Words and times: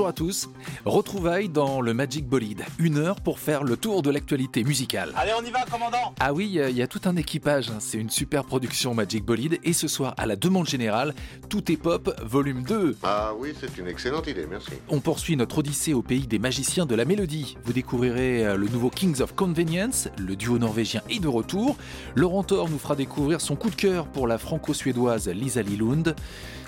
Bonjour 0.00 0.08
à 0.08 0.12
tous, 0.14 0.48
retrouvailles 0.86 1.50
dans 1.50 1.82
le 1.82 1.92
Magic 1.92 2.26
Bolide. 2.26 2.64
Une 2.78 2.96
heure 2.96 3.20
pour 3.20 3.38
faire 3.38 3.64
le 3.64 3.76
tour 3.76 4.00
de 4.00 4.08
l'actualité 4.08 4.64
musicale. 4.64 5.12
Allez, 5.14 5.32
on 5.38 5.44
y 5.44 5.50
va, 5.50 5.66
commandant 5.70 6.14
Ah 6.18 6.32
oui, 6.32 6.46
il 6.46 6.74
y, 6.74 6.80
a 6.80 6.86
tout 6.86 7.02
un 7.04 7.16
équipage, 7.16 7.68
hein. 7.68 7.80
c'est 7.80 7.98
une 7.98 8.08
super 8.08 8.46
production 8.46 8.94
Magic 8.94 9.22
Bolide. 9.26 9.58
Et 9.62 9.74
ce 9.74 9.88
soir, 9.88 10.14
à 10.16 10.24
la 10.24 10.36
demande 10.36 10.66
générale, 10.66 11.14
Tout 11.50 11.70
est 11.70 11.76
Pop, 11.76 12.18
volume 12.24 12.62
2. 12.62 12.96
Ah 13.02 13.32
oui, 13.38 13.52
c'est 13.60 13.76
une 13.76 13.88
excellente 13.88 14.26
idée, 14.26 14.46
merci. 14.48 14.70
On 14.88 15.00
poursuit 15.00 15.36
notre 15.36 15.58
odyssée 15.58 15.92
au 15.92 16.00
pays 16.00 16.26
des 16.26 16.38
magiciens 16.38 16.86
de 16.86 16.94
la 16.94 17.04
mélodie. 17.04 17.58
Vous 17.64 17.74
découvrirez 17.74 18.46
euh, 18.46 18.56
le 18.56 18.68
nouveau 18.68 18.88
Kings 18.88 19.20
of 19.20 19.34
Convenience, 19.34 20.08
le 20.16 20.34
duo 20.34 20.58
norvégien 20.58 21.02
est 21.10 21.20
de 21.20 21.28
retour. 21.28 21.76
Laurent 22.14 22.42
Thor 22.42 22.70
nous 22.70 22.78
fera 22.78 22.96
découvrir 22.96 23.42
son 23.42 23.54
coup 23.54 23.68
de 23.68 23.76
cœur 23.76 24.06
pour 24.06 24.26
la 24.26 24.38
franco-suédoise 24.38 25.28
Lisa 25.28 25.60
Lilund. 25.60 26.16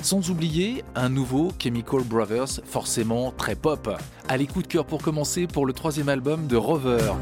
Sans 0.03 0.31
oublier 0.31 0.83
un 0.97 1.09
nouveau 1.09 1.53
Chemical 1.63 2.03
Brothers, 2.03 2.61
forcément 2.65 3.31
très 3.31 3.55
pop. 3.55 3.89
Allez, 4.29 4.49
coup 4.49 4.61
de 4.61 4.67
cœur 4.67 4.85
pour 4.85 5.01
commencer 5.01 5.47
pour 5.47 5.65
le 5.65 5.73
troisième 5.73 6.09
album 6.09 6.49
de 6.49 6.57
Rover. 6.57 7.13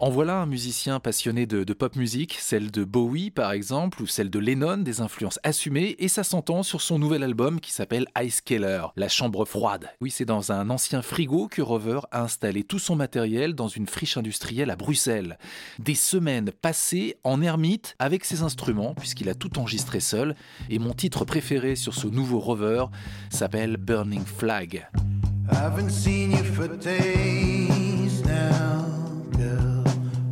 En 0.00 0.10
voilà 0.10 0.36
un 0.36 0.46
musicien 0.46 1.00
passionné 1.00 1.46
de, 1.46 1.72
pop 1.72 1.96
musique, 1.96 2.36
celle 2.38 2.70
de 2.70 2.84
Bowie 2.84 3.32
par 3.32 3.50
exemple, 3.50 4.00
ou 4.00 4.06
celle 4.06 4.30
de 4.30 4.38
Lennon, 4.38 4.76
des 4.78 5.00
influences 5.00 5.40
assumées, 5.42 5.96
et 5.98 6.06
ça 6.06 6.22
s'entend 6.22 6.62
sur 6.62 6.82
son 6.82 7.00
nouvel 7.00 7.24
album 7.24 7.58
qui 7.58 7.72
s'appelle 7.72 8.06
Ice 8.22 8.40
Keller, 8.40 8.84
la 8.94 9.08
chambre 9.08 9.44
froide. 9.44 9.88
Oui, 10.00 10.12
c'est 10.12 10.24
dans 10.24 10.52
un 10.52 10.70
ancien 10.70 11.02
frigo 11.02 11.48
que 11.48 11.62
Rover 11.62 11.98
a 12.12 12.22
installé 12.22 12.62
tout 12.62 12.78
son 12.78 12.94
matériel 12.94 13.54
dans 13.54 13.66
une 13.66 13.88
friche 13.88 14.16
industrielle 14.16 14.70
à 14.70 14.76
Bruxelles. 14.76 15.36
Des 15.80 15.96
semaines 15.96 16.52
passées 16.52 17.16
en 17.24 17.42
ermite 17.42 17.96
avec 17.98 18.24
ses 18.24 18.42
instruments, 18.42 18.94
puisqu'il 18.94 19.28
a 19.28 19.34
tout 19.34 19.58
enregistré 19.58 19.98
seul, 19.98 20.36
et 20.70 20.78
mon 20.78 20.92
titre 20.92 21.24
préféré 21.24 21.74
sur 21.74 21.94
ce 21.94 22.06
nouveau 22.06 22.38
Rover 22.38 22.84
s'appelle 23.30 23.76
Burning 23.76 24.24
Flag. 24.24 24.88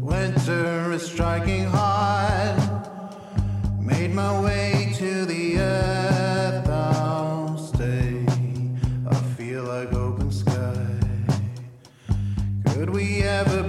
Winter 0.07 0.93
is 0.93 1.05
striking 1.05 1.65
hard. 1.65 2.57
Made 3.81 4.15
my 4.15 4.41
way 4.41 4.93
to 4.95 5.25
the 5.27 5.59
earth. 5.59 6.69
I'll 6.69 7.59
stay. 7.59 8.25
I 9.11 9.15
feel 9.37 9.65
like 9.65 9.93
open 9.93 10.31
sky. 10.31 10.87
Could 12.73 12.91
we 12.91 13.25
ever 13.25 13.66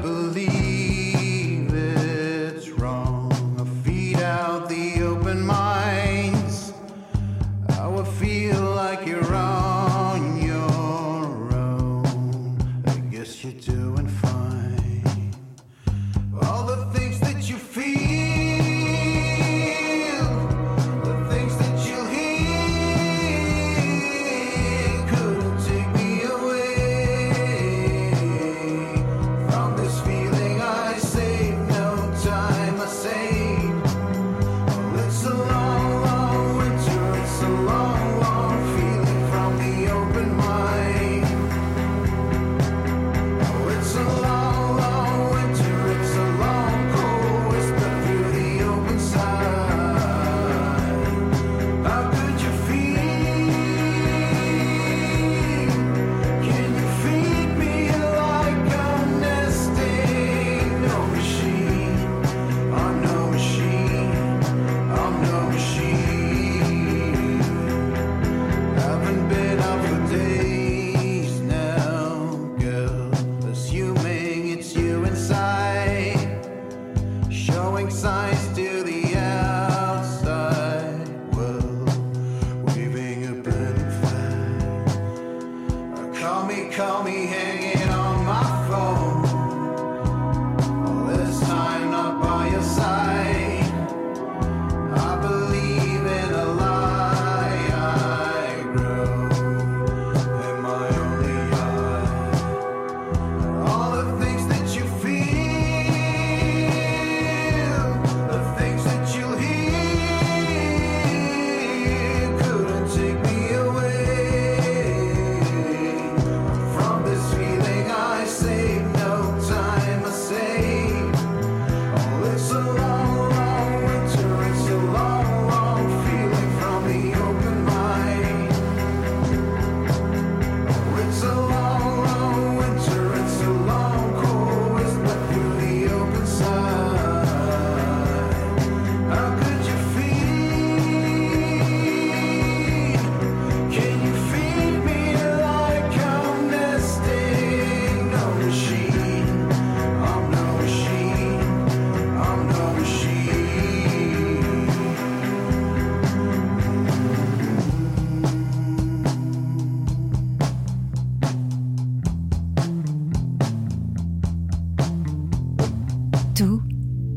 tout 166.38 166.62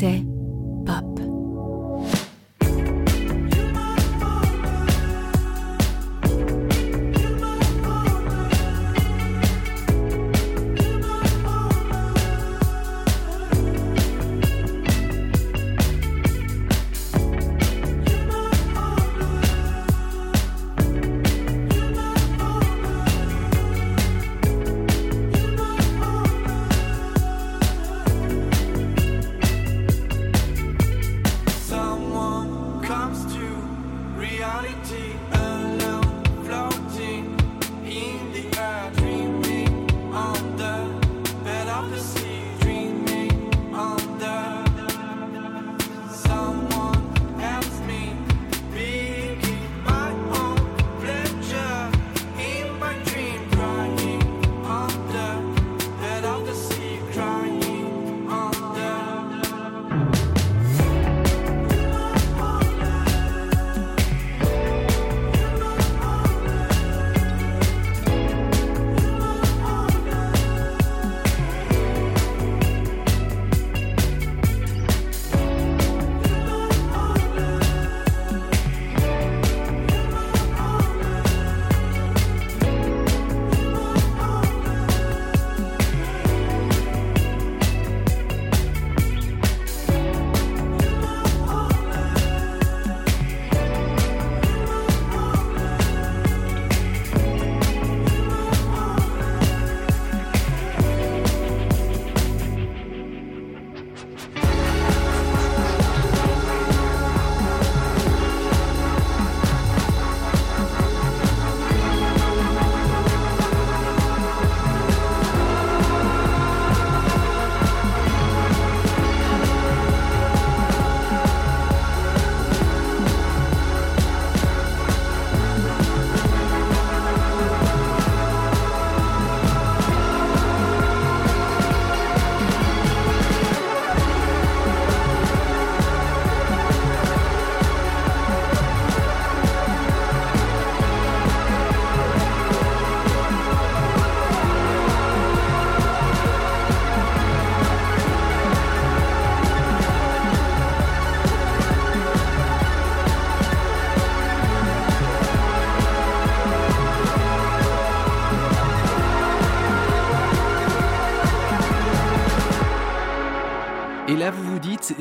est 0.00 0.39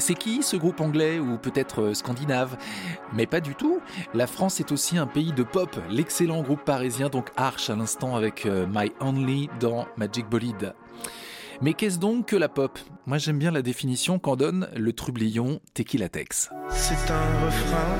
c'est 0.09 0.15
qui 0.15 0.41
ce 0.41 0.57
groupe 0.57 0.81
anglais 0.81 1.19
ou 1.19 1.37
peut-être 1.37 1.81
euh, 1.81 1.93
scandinave? 1.93 2.57
Mais 3.13 3.27
pas 3.27 3.41
du 3.41 3.53
tout. 3.53 3.79
La 4.15 4.25
France 4.25 4.59
est 4.59 4.71
aussi 4.71 4.97
un 4.97 5.05
pays 5.05 5.33
de 5.33 5.43
pop. 5.43 5.79
L'excellent 5.87 6.41
groupe 6.41 6.65
parisien 6.65 7.09
donc 7.09 7.29
Arch 7.37 7.69
à 7.69 7.75
l'instant 7.75 8.15
avec 8.15 8.47
euh, 8.47 8.65
My 8.67 8.91
Only 9.01 9.51
dans 9.59 9.85
Magic 9.97 10.27
Bolide. 10.27 10.73
Mais 11.61 11.75
qu'est-ce 11.75 11.99
donc 11.99 12.25
que 12.25 12.35
la 12.35 12.49
pop? 12.49 12.79
Moi 13.05 13.19
j'aime 13.19 13.37
bien 13.37 13.51
la 13.51 13.61
définition 13.61 14.17
qu'en 14.17 14.35
donne 14.35 14.67
le 14.75 14.93
trublion 14.93 15.59
Tequila 15.75 16.09
Tex. 16.09 16.49
C'est 16.71 17.11
un 17.11 17.45
refrain 17.45 17.93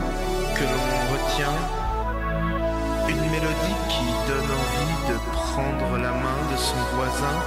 que 0.56 0.64
l'on 0.64 1.14
retient, 1.14 1.58
une 3.08 3.30
mélodie 3.30 3.80
qui 3.88 4.06
donne 4.28 4.50
envie 4.50 5.14
de 5.14 5.18
prendre 5.32 5.98
la 6.00 6.12
main 6.12 6.42
de 6.52 6.58
son 6.58 6.82
voisin. 6.96 7.38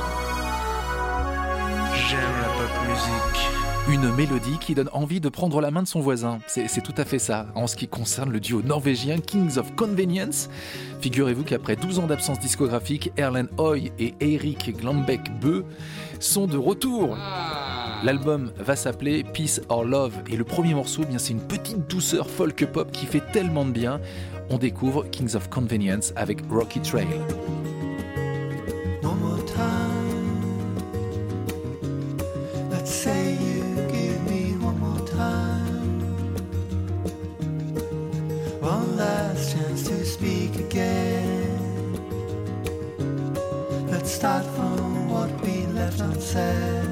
J'aime 1.96 2.36
la 2.42 2.48
pop 2.48 2.88
musique. 2.88 3.71
Une 3.88 4.14
mélodie 4.14 4.58
qui 4.60 4.74
donne 4.74 4.88
envie 4.92 5.20
de 5.20 5.28
prendre 5.28 5.60
la 5.60 5.72
main 5.72 5.82
de 5.82 5.88
son 5.88 6.00
voisin. 6.00 6.38
C'est 6.46 6.82
tout 6.82 6.94
à 6.96 7.04
fait 7.04 7.18
ça. 7.18 7.46
En 7.56 7.66
ce 7.66 7.74
qui 7.74 7.88
concerne 7.88 8.30
le 8.30 8.38
duo 8.38 8.62
norvégien 8.62 9.18
Kings 9.18 9.58
of 9.58 9.74
Convenience, 9.74 10.48
figurez-vous 11.00 11.42
qu'après 11.42 11.74
12 11.74 11.98
ans 11.98 12.06
d'absence 12.06 12.38
discographique, 12.38 13.12
Erlen 13.16 13.48
Hoy 13.58 13.90
et 13.98 14.14
Eirik 14.20 14.76
Glambeck 14.78 15.32
Bø 15.40 15.64
sont 16.20 16.46
de 16.46 16.56
retour. 16.56 17.16
L'album 18.04 18.52
va 18.56 18.76
s'appeler 18.76 19.24
Peace 19.24 19.60
or 19.68 19.84
Love 19.84 20.14
et 20.30 20.36
le 20.36 20.44
premier 20.44 20.74
morceau, 20.74 21.02
eh 21.04 21.06
bien 21.06 21.18
c'est 21.18 21.32
une 21.32 21.46
petite 21.46 21.88
douceur 21.88 22.30
folk 22.30 22.64
pop 22.66 22.90
qui 22.92 23.06
fait 23.06 23.22
tellement 23.32 23.64
de 23.64 23.72
bien. 23.72 24.00
On 24.50 24.58
découvre 24.58 25.04
Kings 25.10 25.34
of 25.34 25.50
Convenience 25.50 26.12
avec 26.14 26.38
Rocky 26.48 26.80
Trail. 26.80 27.08
Start 44.22 44.44
from 44.54 45.08
what 45.08 45.30
we 45.40 45.66
left 45.78 46.00
unsaid. 46.00 46.86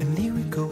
And 0.00 0.18
here 0.18 0.32
we 0.32 0.44
go, 0.44 0.68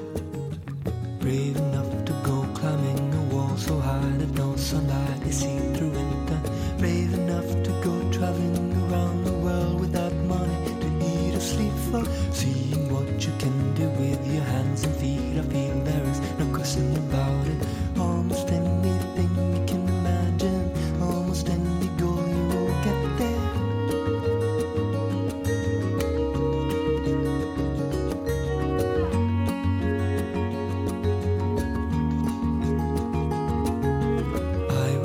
brave 1.21 1.57
enough 1.57 1.93
to 2.07 2.15
go 2.23 2.47
climbing 2.55 3.13
a 3.21 3.23
wall 3.35 3.55
so 3.59 3.79
high 3.79 4.15
that 4.21 4.31
no 4.31 4.57
sunlight 4.57 5.23
is 5.27 5.41
seen 5.41 5.75
through 5.75 5.88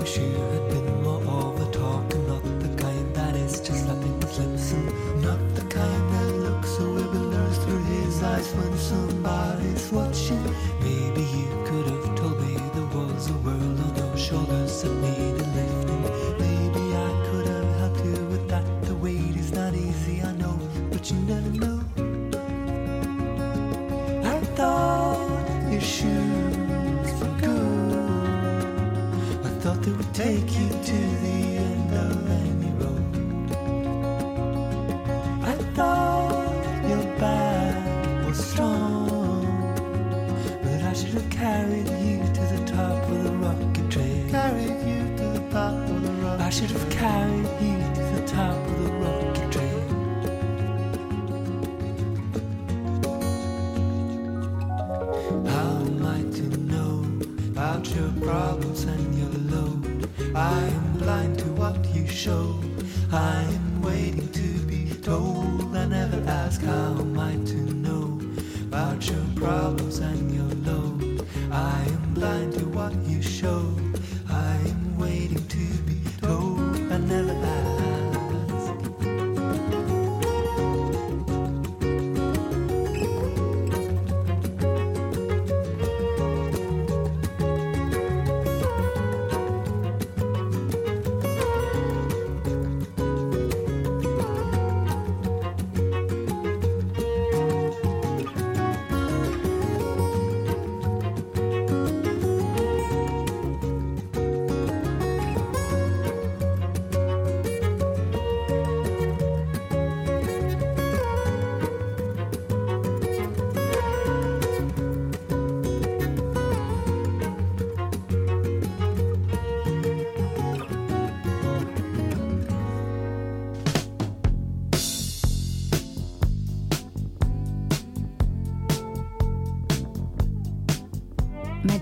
wish 0.04 0.18
you 0.18 0.43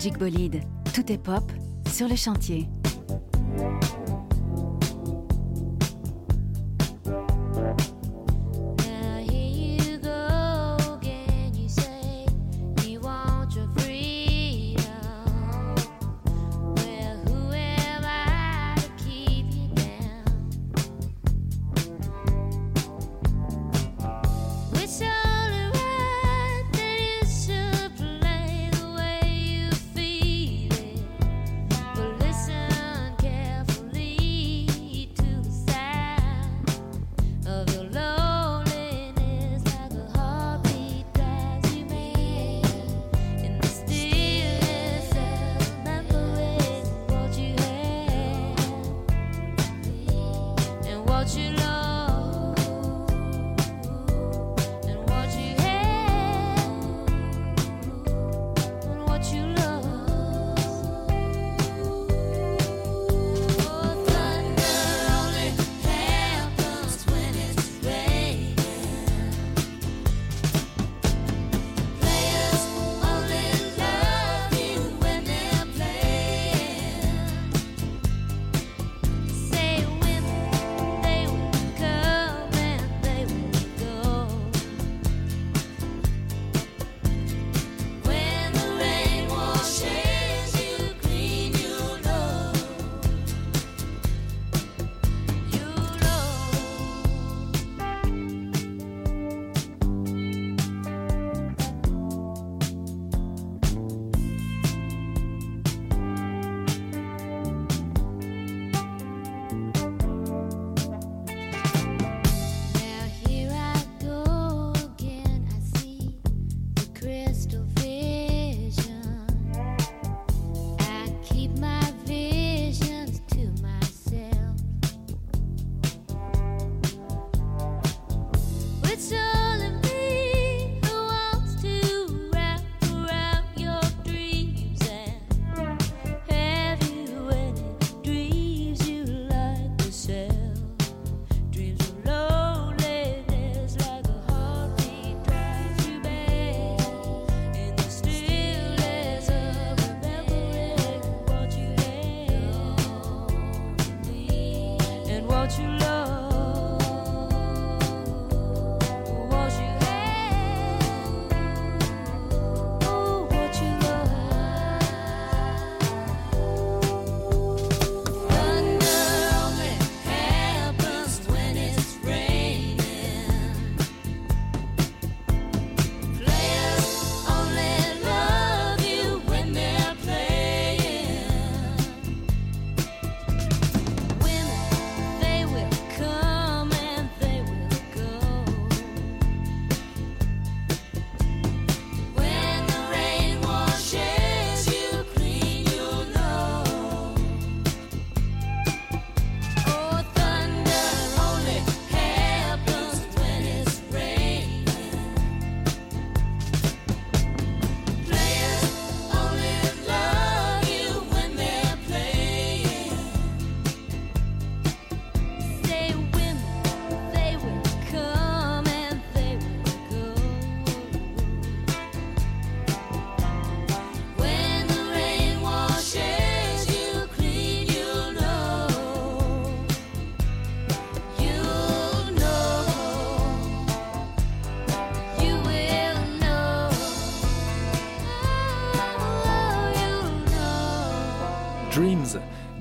Magic 0.03 0.17
tout 0.96 1.12
est 1.12 1.20
pop 1.20 1.43
sur 1.88 2.08
le 2.08 2.15
chantier. 2.15 2.67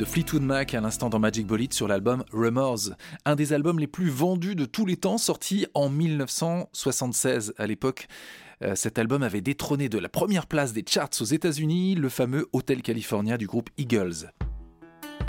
De 0.00 0.06
Fleetwood 0.06 0.42
Mac 0.42 0.72
à 0.72 0.80
l'instant 0.80 1.10
dans 1.10 1.18
Magic 1.18 1.46
Bullet 1.46 1.68
sur 1.70 1.86
l'album 1.86 2.24
Remorse, 2.32 2.92
un 3.26 3.36
des 3.36 3.52
albums 3.52 3.78
les 3.78 3.86
plus 3.86 4.08
vendus 4.08 4.54
de 4.54 4.64
tous 4.64 4.86
les 4.86 4.96
temps, 4.96 5.18
sorti 5.18 5.66
en 5.74 5.90
1976 5.90 7.52
à 7.58 7.66
l'époque. 7.66 8.08
euh, 8.62 8.74
Cet 8.74 8.98
album 8.98 9.22
avait 9.22 9.42
détrôné 9.42 9.90
de 9.90 9.98
la 9.98 10.08
première 10.08 10.46
place 10.46 10.72
des 10.72 10.84
charts 10.88 11.10
aux 11.20 11.24
États-Unis 11.24 11.96
le 11.96 12.08
fameux 12.08 12.48
Hotel 12.54 12.80
California 12.80 13.36
du 13.36 13.46
groupe 13.46 13.68
Eagles. 13.76 14.32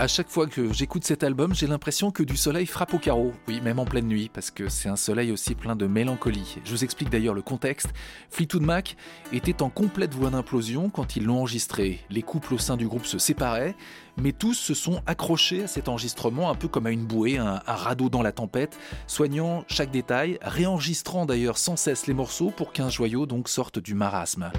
À 0.02 0.08
chaque 0.08 0.28
fois 0.28 0.48
que 0.48 0.72
j'écoute 0.72 1.04
cet 1.04 1.22
album, 1.22 1.54
j'ai 1.54 1.68
l'impression 1.68 2.10
que 2.10 2.24
du 2.24 2.36
soleil 2.36 2.66
frappe 2.66 2.92
au 2.92 2.98
carreau. 2.98 3.32
Oui, 3.46 3.60
même 3.60 3.78
en 3.78 3.84
pleine 3.84 4.08
nuit, 4.08 4.28
parce 4.34 4.50
que 4.50 4.68
c'est 4.68 4.88
un 4.88 4.96
soleil 4.96 5.30
aussi 5.30 5.54
plein 5.54 5.76
de 5.76 5.86
mélancolie. 5.86 6.56
Je 6.64 6.72
vous 6.72 6.82
explique 6.82 7.08
d'ailleurs 7.08 7.34
le 7.34 7.40
contexte. 7.40 7.86
Fleetwood 8.28 8.64
Mac 8.64 8.96
était 9.32 9.62
en 9.62 9.70
complète 9.70 10.12
voie 10.12 10.30
d'implosion 10.30 10.90
quand 10.90 11.14
ils 11.14 11.24
l'ont 11.24 11.38
enregistré. 11.38 12.00
Les 12.10 12.22
couples 12.22 12.54
au 12.54 12.58
sein 12.58 12.76
du 12.76 12.88
groupe 12.88 13.06
se 13.06 13.18
séparaient, 13.18 13.76
mais 14.20 14.32
tous 14.32 14.54
se 14.54 14.74
sont 14.74 15.02
accrochés 15.06 15.62
à 15.62 15.68
cet 15.68 15.88
enregistrement 15.88 16.50
un 16.50 16.56
peu 16.56 16.66
comme 16.66 16.86
à 16.86 16.90
une 16.90 17.06
bouée, 17.06 17.38
un, 17.38 17.62
un 17.64 17.76
radeau 17.76 18.08
dans 18.08 18.22
la 18.22 18.32
tempête, 18.32 18.76
soignant 19.06 19.64
chaque 19.68 19.92
détail, 19.92 20.36
réenregistrant 20.42 21.26
d'ailleurs 21.26 21.58
sans 21.58 21.76
cesse 21.76 22.08
les 22.08 22.14
morceaux 22.14 22.50
pour 22.50 22.72
qu'un 22.72 22.88
joyau 22.88 23.24
donc 23.24 23.48
sorte 23.48 23.78
du 23.78 23.94
marasme. 23.94 24.50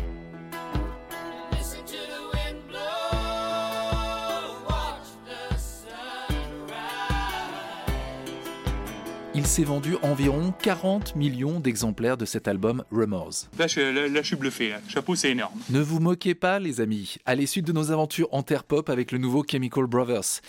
Il 9.44 9.48
s'est 9.48 9.66
vendu 9.66 9.98
environ 10.04 10.54
40 10.62 11.18
millions 11.18 11.60
d'exemplaires 11.60 12.16
de 12.16 12.24
cet 12.24 12.48
album 12.48 12.86
Remorse. 12.94 13.50
Là, 13.60 13.68
je, 13.68 13.82
là, 13.82 14.08
là, 14.08 14.22
je 14.22 14.28
suis 14.28 14.36
bluffé. 14.38 14.70
Là. 14.70 14.78
Chapeau, 14.88 15.16
c'est 15.16 15.32
énorme. 15.32 15.60
Ne 15.70 15.82
vous 15.82 16.00
moquez 16.00 16.34
pas, 16.34 16.60
les 16.60 16.80
amis. 16.80 17.18
À 17.26 17.36
la 17.36 17.46
suite 17.46 17.68
de 17.68 17.74
nos 17.74 17.92
aventures 17.92 18.30
en 18.32 18.42
terre 18.42 18.64
pop 18.64 18.90
avec 18.90 19.12
le 19.12 19.18
nouveau 19.18 19.44
Chemical 19.46 19.86
Brothers. 19.86 20.40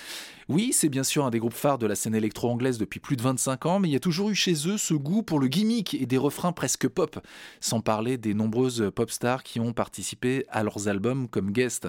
Oui, 0.49 0.73
c'est 0.73 0.89
bien 0.89 1.03
sûr 1.03 1.25
un 1.25 1.31
des 1.31 1.41
groupes 1.41 1.55
phares 1.55 1.79
de 1.79 1.89
la 1.89 1.97
scène 1.97 2.15
électro-anglaise 2.15 2.79
depuis 2.79 3.01
plus 3.01 3.17
de 3.17 3.23
25 3.23 3.67
ans, 3.67 3.81
mais 3.81 3.89
il 3.89 3.93
y 3.93 3.97
a 3.97 4.01
toujours 4.01 4.31
eu 4.31 4.37
chez 4.37 4.55
eux 4.69 4.79
ce 4.79 4.95
goût 4.95 5.25
pour 5.25 5.41
le 5.41 5.49
gimmick 5.49 5.95
et 5.95 6.07
des 6.07 6.19
refrains 6.19 6.53
presque 6.53 6.87
pop, 6.87 7.19
sans 7.59 7.81
parler 7.81 8.17
des 8.17 8.33
nombreuses 8.33 8.93
pop 8.95 9.11
stars 9.11 9.43
qui 9.43 9.59
ont 9.59 9.73
participé 9.73 10.47
à 10.51 10.63
leurs 10.63 10.87
albums 10.87 11.27
comme 11.27 11.51
guest. 11.51 11.89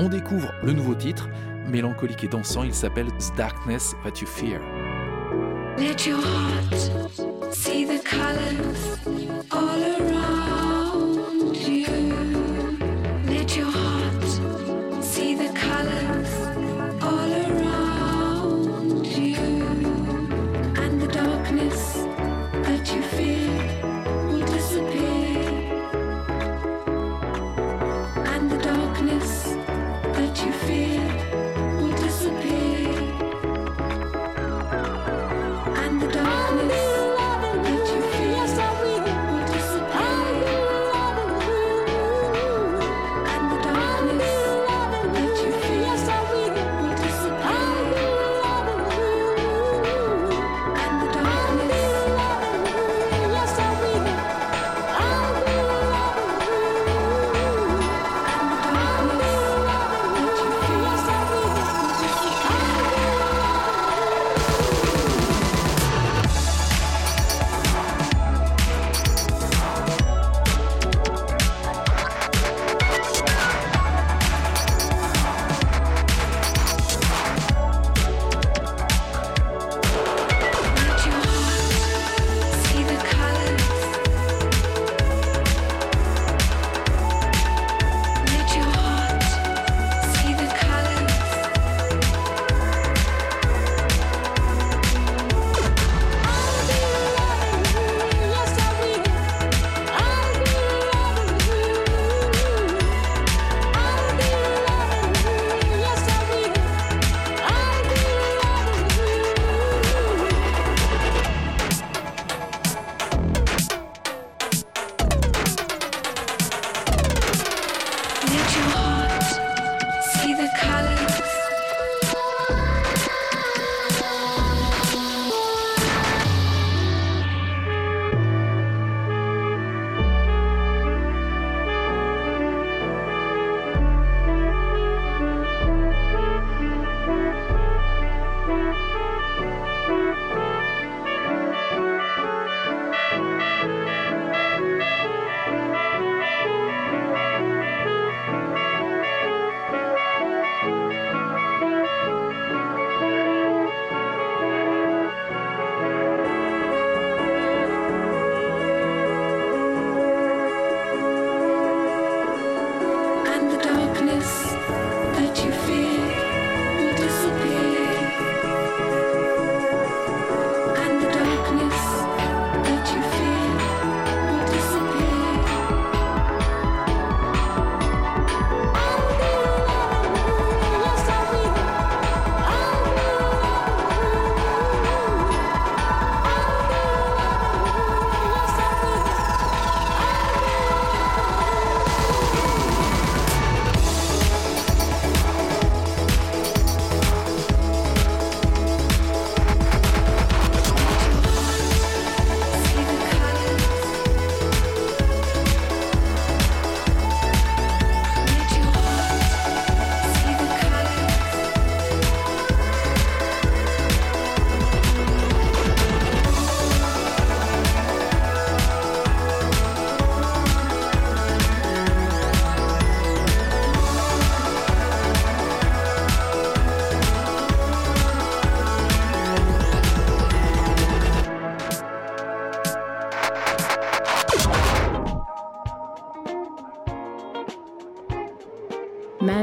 On 0.00 0.08
découvre 0.08 0.52
le 0.64 0.72
nouveau 0.72 0.96
titre, 0.96 1.28
mélancolique 1.68 2.24
et 2.24 2.28
dansant, 2.28 2.64
il 2.64 2.74
s'appelle 2.74 3.06
The 3.18 3.36
Darkness 3.36 3.94
That 4.02 4.20
You 4.20 4.26
Fear. 4.26 4.77
Let 5.78 6.06
your 6.08 6.20
heart 6.20 7.27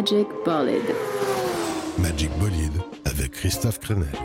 Magic 0.05 0.27
Bolide. 0.45 0.95
Magic 1.97 2.29
Bolide 2.37 2.79
avec 3.05 3.31
Christophe 3.31 3.79
Crenel. 3.79 4.24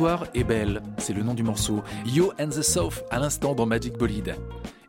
L'histoire 0.00 0.28
est 0.32 0.44
belle, 0.44 0.80
c'est 0.96 1.12
le 1.12 1.22
nom 1.22 1.34
du 1.34 1.42
morceau. 1.42 1.82
Yo 2.06 2.32
and 2.40 2.48
the 2.48 2.62
South 2.62 3.04
à 3.10 3.18
l'instant 3.18 3.54
dans 3.54 3.66
Magic 3.66 3.98
Bolide. 3.98 4.34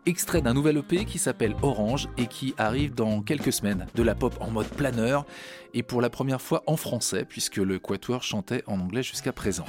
Extrait 0.06 0.42
d'un 0.42 0.54
nouvel 0.54 0.78
EP 0.78 1.04
qui 1.04 1.20
s'appelle 1.20 1.54
Orange 1.64 2.08
et 2.18 2.28
qui 2.28 2.54
arrive 2.58 2.96
dans 2.96 3.22
quelques 3.22 3.52
semaines. 3.52 3.88
De 3.94 4.04
la 4.04 4.16
pop 4.16 4.34
en 4.40 4.50
mode 4.50 4.70
planeur 4.70 5.26
et 5.74 5.84
pour 5.84 6.00
la 6.00 6.10
première 6.10 6.42
fois 6.42 6.64
en 6.66 6.78
français 6.78 7.26
puisque 7.28 7.58
le 7.58 7.78
Quatuor 7.78 8.24
chantait 8.24 8.64
en 8.68 8.80
anglais 8.80 9.04
jusqu'à 9.04 9.34
présent. 9.34 9.66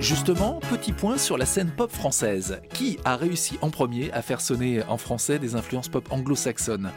Justement, 0.00 0.60
petit 0.70 0.92
point 0.92 1.18
sur 1.18 1.36
la 1.36 1.44
scène 1.44 1.70
pop 1.70 1.90
française. 1.90 2.62
Qui 2.72 2.98
a 3.04 3.16
réussi 3.16 3.58
en 3.60 3.68
premier 3.68 4.10
à 4.12 4.22
faire 4.22 4.40
sonner 4.40 4.82
en 4.84 4.96
français 4.96 5.38
des 5.38 5.56
influences 5.56 5.90
pop 5.90 6.10
anglo-saxonnes? 6.10 6.90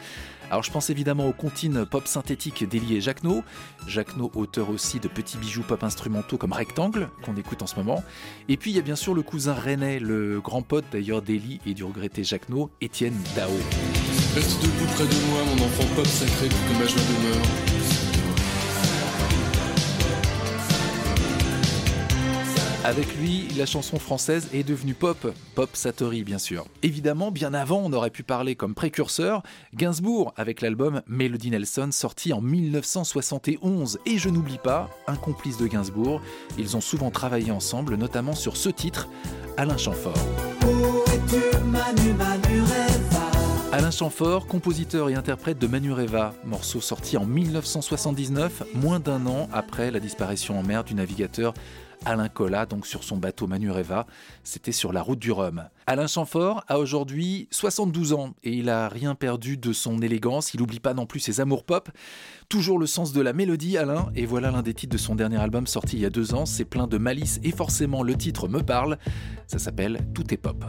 Alors 0.50 0.62
je 0.62 0.70
pense 0.70 0.90
évidemment 0.90 1.26
aux 1.26 1.32
comptines 1.32 1.84
pop 1.86 2.06
synthétiques 2.06 2.68
d'Elie 2.68 2.96
et 2.96 3.00
Jacquenot. 3.00 3.42
Jacquenot, 3.86 4.30
auteur 4.34 4.70
aussi 4.70 5.00
de 5.00 5.08
petits 5.08 5.38
bijoux 5.38 5.62
pop 5.62 5.82
instrumentaux 5.82 6.38
comme 6.38 6.52
Rectangle, 6.52 7.10
qu'on 7.22 7.36
écoute 7.36 7.62
en 7.62 7.66
ce 7.66 7.76
moment. 7.76 8.02
Et 8.48 8.56
puis 8.56 8.70
il 8.70 8.76
y 8.76 8.78
a 8.78 8.82
bien 8.82 8.96
sûr 8.96 9.14
le 9.14 9.22
cousin 9.22 9.54
René, 9.54 9.98
le 9.98 10.40
grand 10.40 10.62
pote 10.62 10.84
d'ailleurs 10.92 11.22
d'Elie 11.22 11.60
et 11.66 11.74
du 11.74 11.84
regretté 11.84 12.24
Jacquenot, 12.24 12.70
Étienne 12.80 13.16
Dao. 13.36 13.50
Reste 14.34 14.62
debout 14.62 14.92
près 14.94 15.04
de 15.04 15.30
moi, 15.30 15.40
mon 15.44 15.64
enfant 15.64 15.94
pop 15.94 16.06
sacré 16.06 16.48
que 16.48 16.72
ma 16.72 16.84
demeure. 16.84 17.77
Avec 22.88 23.18
lui, 23.18 23.46
la 23.58 23.66
chanson 23.66 23.98
française 23.98 24.48
est 24.54 24.62
devenue 24.62 24.94
pop, 24.94 25.30
pop 25.54 25.68
Satori 25.74 26.24
bien 26.24 26.38
sûr. 26.38 26.64
Évidemment, 26.82 27.30
bien 27.30 27.52
avant, 27.52 27.82
on 27.84 27.92
aurait 27.92 28.08
pu 28.08 28.22
parler 28.22 28.54
comme 28.54 28.74
précurseur 28.74 29.42
Gainsbourg 29.74 30.32
avec 30.38 30.62
l'album 30.62 31.02
Melody 31.06 31.50
Nelson 31.50 31.90
sorti 31.92 32.32
en 32.32 32.40
1971. 32.40 33.98
Et 34.06 34.16
je 34.16 34.30
n'oublie 34.30 34.56
pas, 34.56 34.88
un 35.06 35.16
complice 35.16 35.58
de 35.58 35.66
Gainsbourg, 35.66 36.22
ils 36.56 36.78
ont 36.78 36.80
souvent 36.80 37.10
travaillé 37.10 37.50
ensemble, 37.50 37.96
notamment 37.96 38.34
sur 38.34 38.56
ce 38.56 38.70
titre, 38.70 39.10
Alain 39.58 39.76
Chamfort. 39.76 40.16
Alain 43.70 43.90
Chamfort, 43.90 44.46
compositeur 44.46 45.10
et 45.10 45.14
interprète 45.14 45.58
de 45.58 45.66
Manureva, 45.66 46.32
morceau 46.46 46.80
sorti 46.80 47.18
en 47.18 47.26
1979, 47.26 48.62
moins 48.74 48.98
d'un 48.98 49.26
an 49.26 49.46
après 49.52 49.90
la 49.90 50.00
disparition 50.00 50.58
en 50.58 50.62
mer 50.62 50.84
du 50.84 50.94
navigateur 50.94 51.52
Alain 52.04 52.28
Collat, 52.28 52.66
donc 52.66 52.86
sur 52.86 53.04
son 53.04 53.16
bateau 53.16 53.46
Manureva. 53.46 54.06
C'était 54.44 54.72
sur 54.72 54.92
la 54.92 55.02
route 55.02 55.18
du 55.18 55.32
Rhum. 55.32 55.68
Alain 55.86 56.06
Chamfort 56.06 56.64
a 56.68 56.78
aujourd'hui 56.78 57.48
72 57.50 58.12
ans 58.12 58.34
et 58.44 58.52
il 58.52 58.68
a 58.68 58.88
rien 58.88 59.14
perdu 59.14 59.56
de 59.56 59.72
son 59.72 60.00
élégance. 60.00 60.54
Il 60.54 60.60
n'oublie 60.60 60.80
pas 60.80 60.94
non 60.94 61.06
plus 61.06 61.20
ses 61.20 61.40
amours 61.40 61.64
pop. 61.64 61.90
Toujours 62.48 62.78
le 62.78 62.86
sens 62.86 63.12
de 63.12 63.20
la 63.20 63.32
mélodie, 63.32 63.76
Alain. 63.76 64.10
Et 64.14 64.26
voilà 64.26 64.50
l'un 64.50 64.62
des 64.62 64.74
titres 64.74 64.92
de 64.92 64.98
son 64.98 65.14
dernier 65.14 65.38
album 65.38 65.66
sorti 65.66 65.96
il 65.96 66.02
y 66.02 66.06
a 66.06 66.10
deux 66.10 66.34
ans. 66.34 66.46
C'est 66.46 66.64
plein 66.64 66.86
de 66.86 66.98
malice 66.98 67.40
et 67.42 67.52
forcément 67.52 68.02
le 68.02 68.14
titre 68.16 68.48
me 68.48 68.62
parle. 68.62 68.98
Ça 69.46 69.58
s'appelle 69.58 70.06
Tout 70.14 70.32
est 70.32 70.38
pop. 70.38 70.64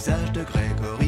Visage 0.00 0.32
de 0.32 0.44
Grégory 0.44 0.99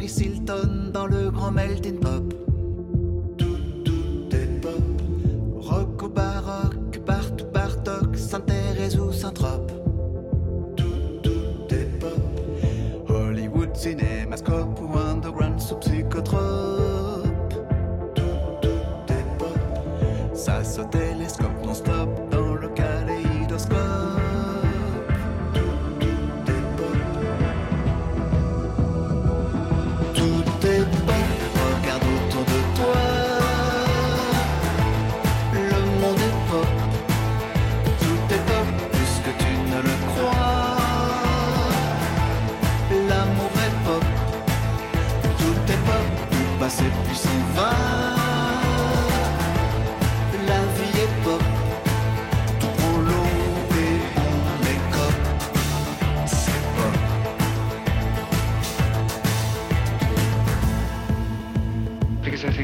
Paris, 0.00 0.40
dans 0.94 1.06
le 1.06 1.30
grand 1.30 1.50
melting 1.50 2.00
pop. 2.00 2.32
Tout, 3.36 3.58
tout 3.84 4.34
est 4.34 4.60
pop. 4.62 4.72
Rock 5.56 6.02
au 6.02 6.08
baroque, 6.08 6.98
partout 7.04 7.44
Bartok, 7.52 8.16
Saint-Thérèse 8.16 8.98
ou 8.98 9.12
Saint-Trope. 9.12 9.72
Tout, 10.74 11.20
tout 11.22 11.74
est 11.74 11.98
pop. 11.98 13.10
Hollywood, 13.10 13.76
cinémascope 13.76 14.80
ou 14.80 14.98
underground 14.98 15.60
sous 15.60 15.76
psychotrope. 15.76 16.49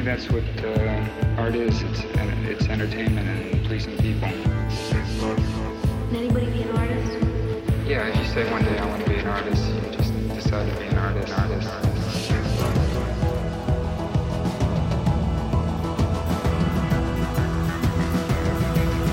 That's 0.06 0.30
what 0.30 0.44
uh, 0.64 1.04
art 1.36 1.56
is. 1.56 1.82
It's 1.82 2.00
it's 2.46 2.66
entertainment 2.68 3.26
and 3.26 3.66
pleasing 3.66 3.96
people. 3.98 4.28
Can 4.28 6.14
anybody 6.14 6.46
be 6.46 6.62
an 6.62 6.76
artist? 6.76 7.12
Yeah, 7.88 8.06
if 8.06 8.16
you 8.16 8.24
say 8.26 8.48
one 8.52 8.62
day 8.62 8.78
I 8.78 8.86
want 8.86 9.02
to 9.02 9.10
be 9.10 9.16
an 9.16 9.26
artist, 9.26 9.66
you 9.66 9.80
just 9.90 10.14
decide 10.28 10.72
to 10.72 10.78
be 10.78 10.86
an 10.86 10.98
artist. 10.98 11.36
artist. 11.36 11.68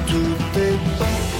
Tout 0.07 0.59
est 0.59 1.32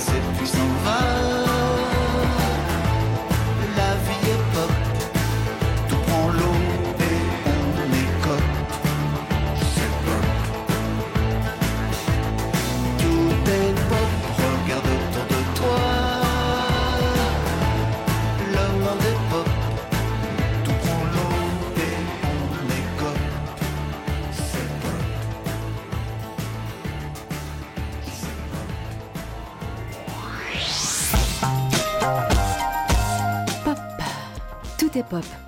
tout 0.00 0.06
passé 0.06 0.18
puis 0.38 0.69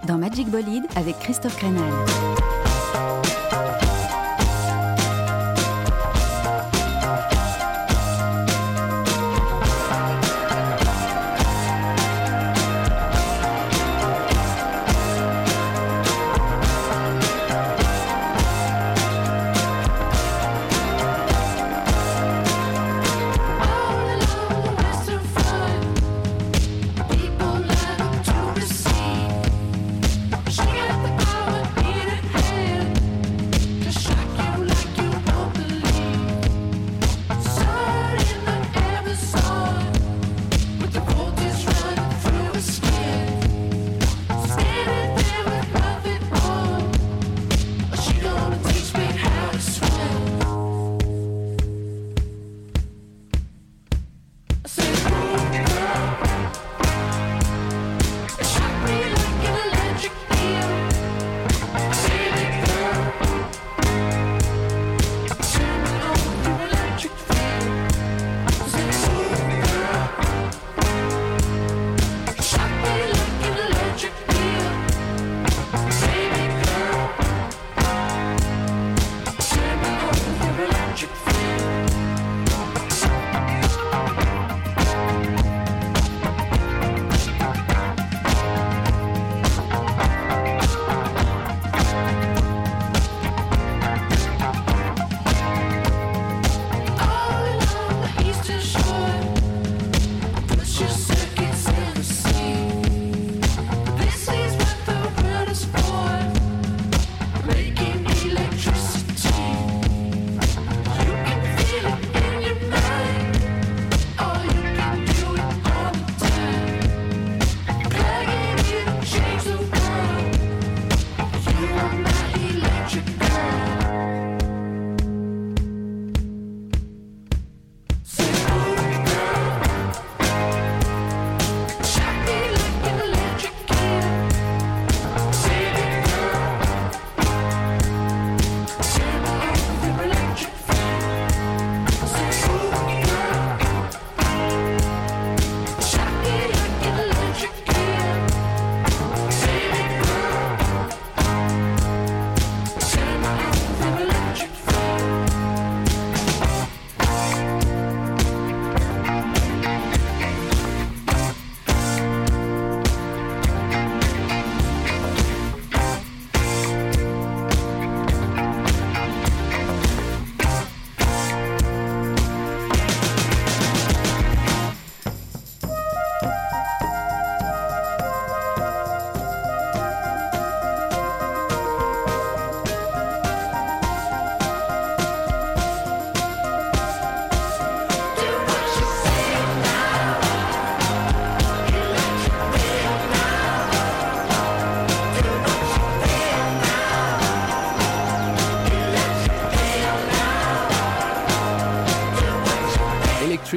dans 0.07 0.18
Magic 0.18 0.48
Bolide 0.48 0.85
avec 0.96 1.18
Christophe 1.18 1.57
Crenal. 1.57 2.62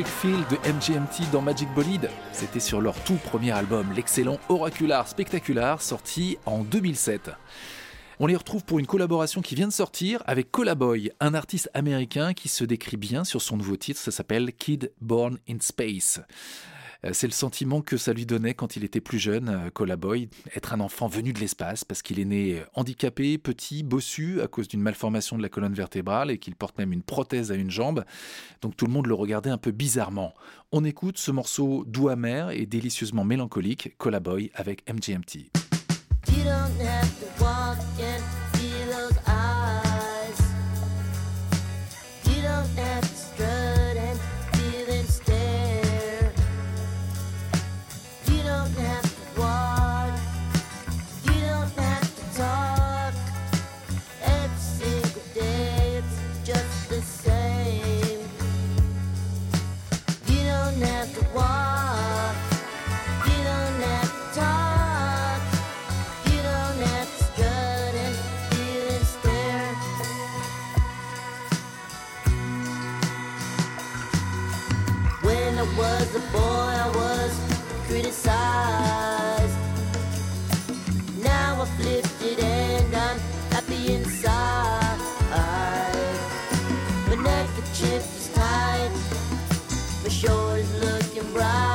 Feel 0.04 0.44
de 0.50 0.58
MGMT 0.70 1.32
dans 1.32 1.42
Magic 1.42 1.70
Bolide. 1.74 2.10
C'était 2.34 2.60
sur 2.60 2.82
leur 2.82 3.02
tout 3.06 3.16
premier 3.24 3.52
album, 3.52 3.94
l'excellent 3.96 4.40
Oracular 4.50 5.08
Spectacular, 5.08 5.82
sorti 5.82 6.38
en 6.46 6.64
2007. 6.64 7.32
On 8.20 8.28
les 8.28 8.36
retrouve 8.36 8.66
pour 8.66 8.80
une 8.80 8.88
collaboration 8.88 9.42
qui 9.42 9.56
vient 9.56 9.68
de 9.68 9.74
sortir 9.74 10.22
avec 10.26 10.52
Colaboy, 10.52 11.12
un 11.22 11.34
artiste 11.34 11.70
américain 11.74 12.34
qui 12.34 12.50
se 12.50 12.66
décrit 12.66 12.98
bien 12.98 13.24
sur 13.24 13.42
son 13.42 13.56
nouveau 13.56 13.78
titre, 13.78 14.00
ça 14.00 14.12
s'appelle 14.12 14.52
Kid 14.52 14.92
Born 15.00 15.38
in 15.50 15.58
Space. 15.62 16.20
Euh, 17.06 17.12
C'est 17.14 17.28
le 17.28 17.34
sentiment 17.34 17.82
que 17.82 17.98
ça 17.98 18.14
lui 18.14 18.26
donnait 18.26 18.54
quand 18.54 18.76
il 18.76 18.84
était 18.84 19.02
plus 19.02 19.20
jeune, 19.20 19.50
euh, 19.50 19.70
Colaboy, 19.70 20.30
être 20.56 20.74
un 20.74 20.80
enfant 20.80 21.08
venu 21.08 21.34
de 21.34 21.40
l'espace 21.40 21.84
parce 21.84 22.02
qu'il 22.02 22.20
est 22.20 22.26
né 22.26 22.60
euh, 22.60 22.66
handicapé, 22.74 23.38
petit, 23.38 23.84
bossu 23.84 24.42
à 24.42 24.48
cause 24.48 24.68
d'une 24.68 24.82
malformation 24.82 25.38
de 25.38 25.42
la 25.42 25.50
colonne 25.50 25.74
vertébrale 25.74 26.32
et 26.32 26.38
qu'il 26.38 26.56
porte 26.56 26.78
même 26.78 26.92
une 26.92 27.04
prothèse 27.04 27.52
à 27.52 27.56
une 27.56 27.72
jambe. 27.72 28.04
Donc 28.62 28.76
tout 28.76 28.86
le 28.86 28.92
monde 28.92 29.08
le 29.08 29.14
regardait 29.14 29.50
un 29.50 29.58
peu 29.58 29.72
bizarrement. 29.72 30.34
On 30.72 30.84
écoute 30.84 31.18
ce 31.18 31.32
morceau 31.32 31.86
doux 31.88 32.10
amer 32.10 32.52
et 32.52 32.66
délicieusement 32.66 33.24
mélancolique, 33.24 33.96
Colaboy 33.98 34.52
avec 34.56 34.84
MGMT. 34.92 35.52
Boy, 76.32 76.40
I 76.86 76.90
was 76.96 77.34
criticized. 77.88 79.58
Now 81.24 81.62
I 81.62 81.66
flipped 81.78 82.22
it 82.22 82.40
and 82.44 82.96
I'm 82.96 83.20
happy 83.52 83.94
inside. 83.94 85.00
My 87.08 87.16
neckerchief 87.16 88.04
is 88.18 88.30
tight, 88.34 88.92
my 90.04 90.10
shore 90.10 90.58
is 90.58 90.72
looking 90.84 91.32
bright. 91.34 91.75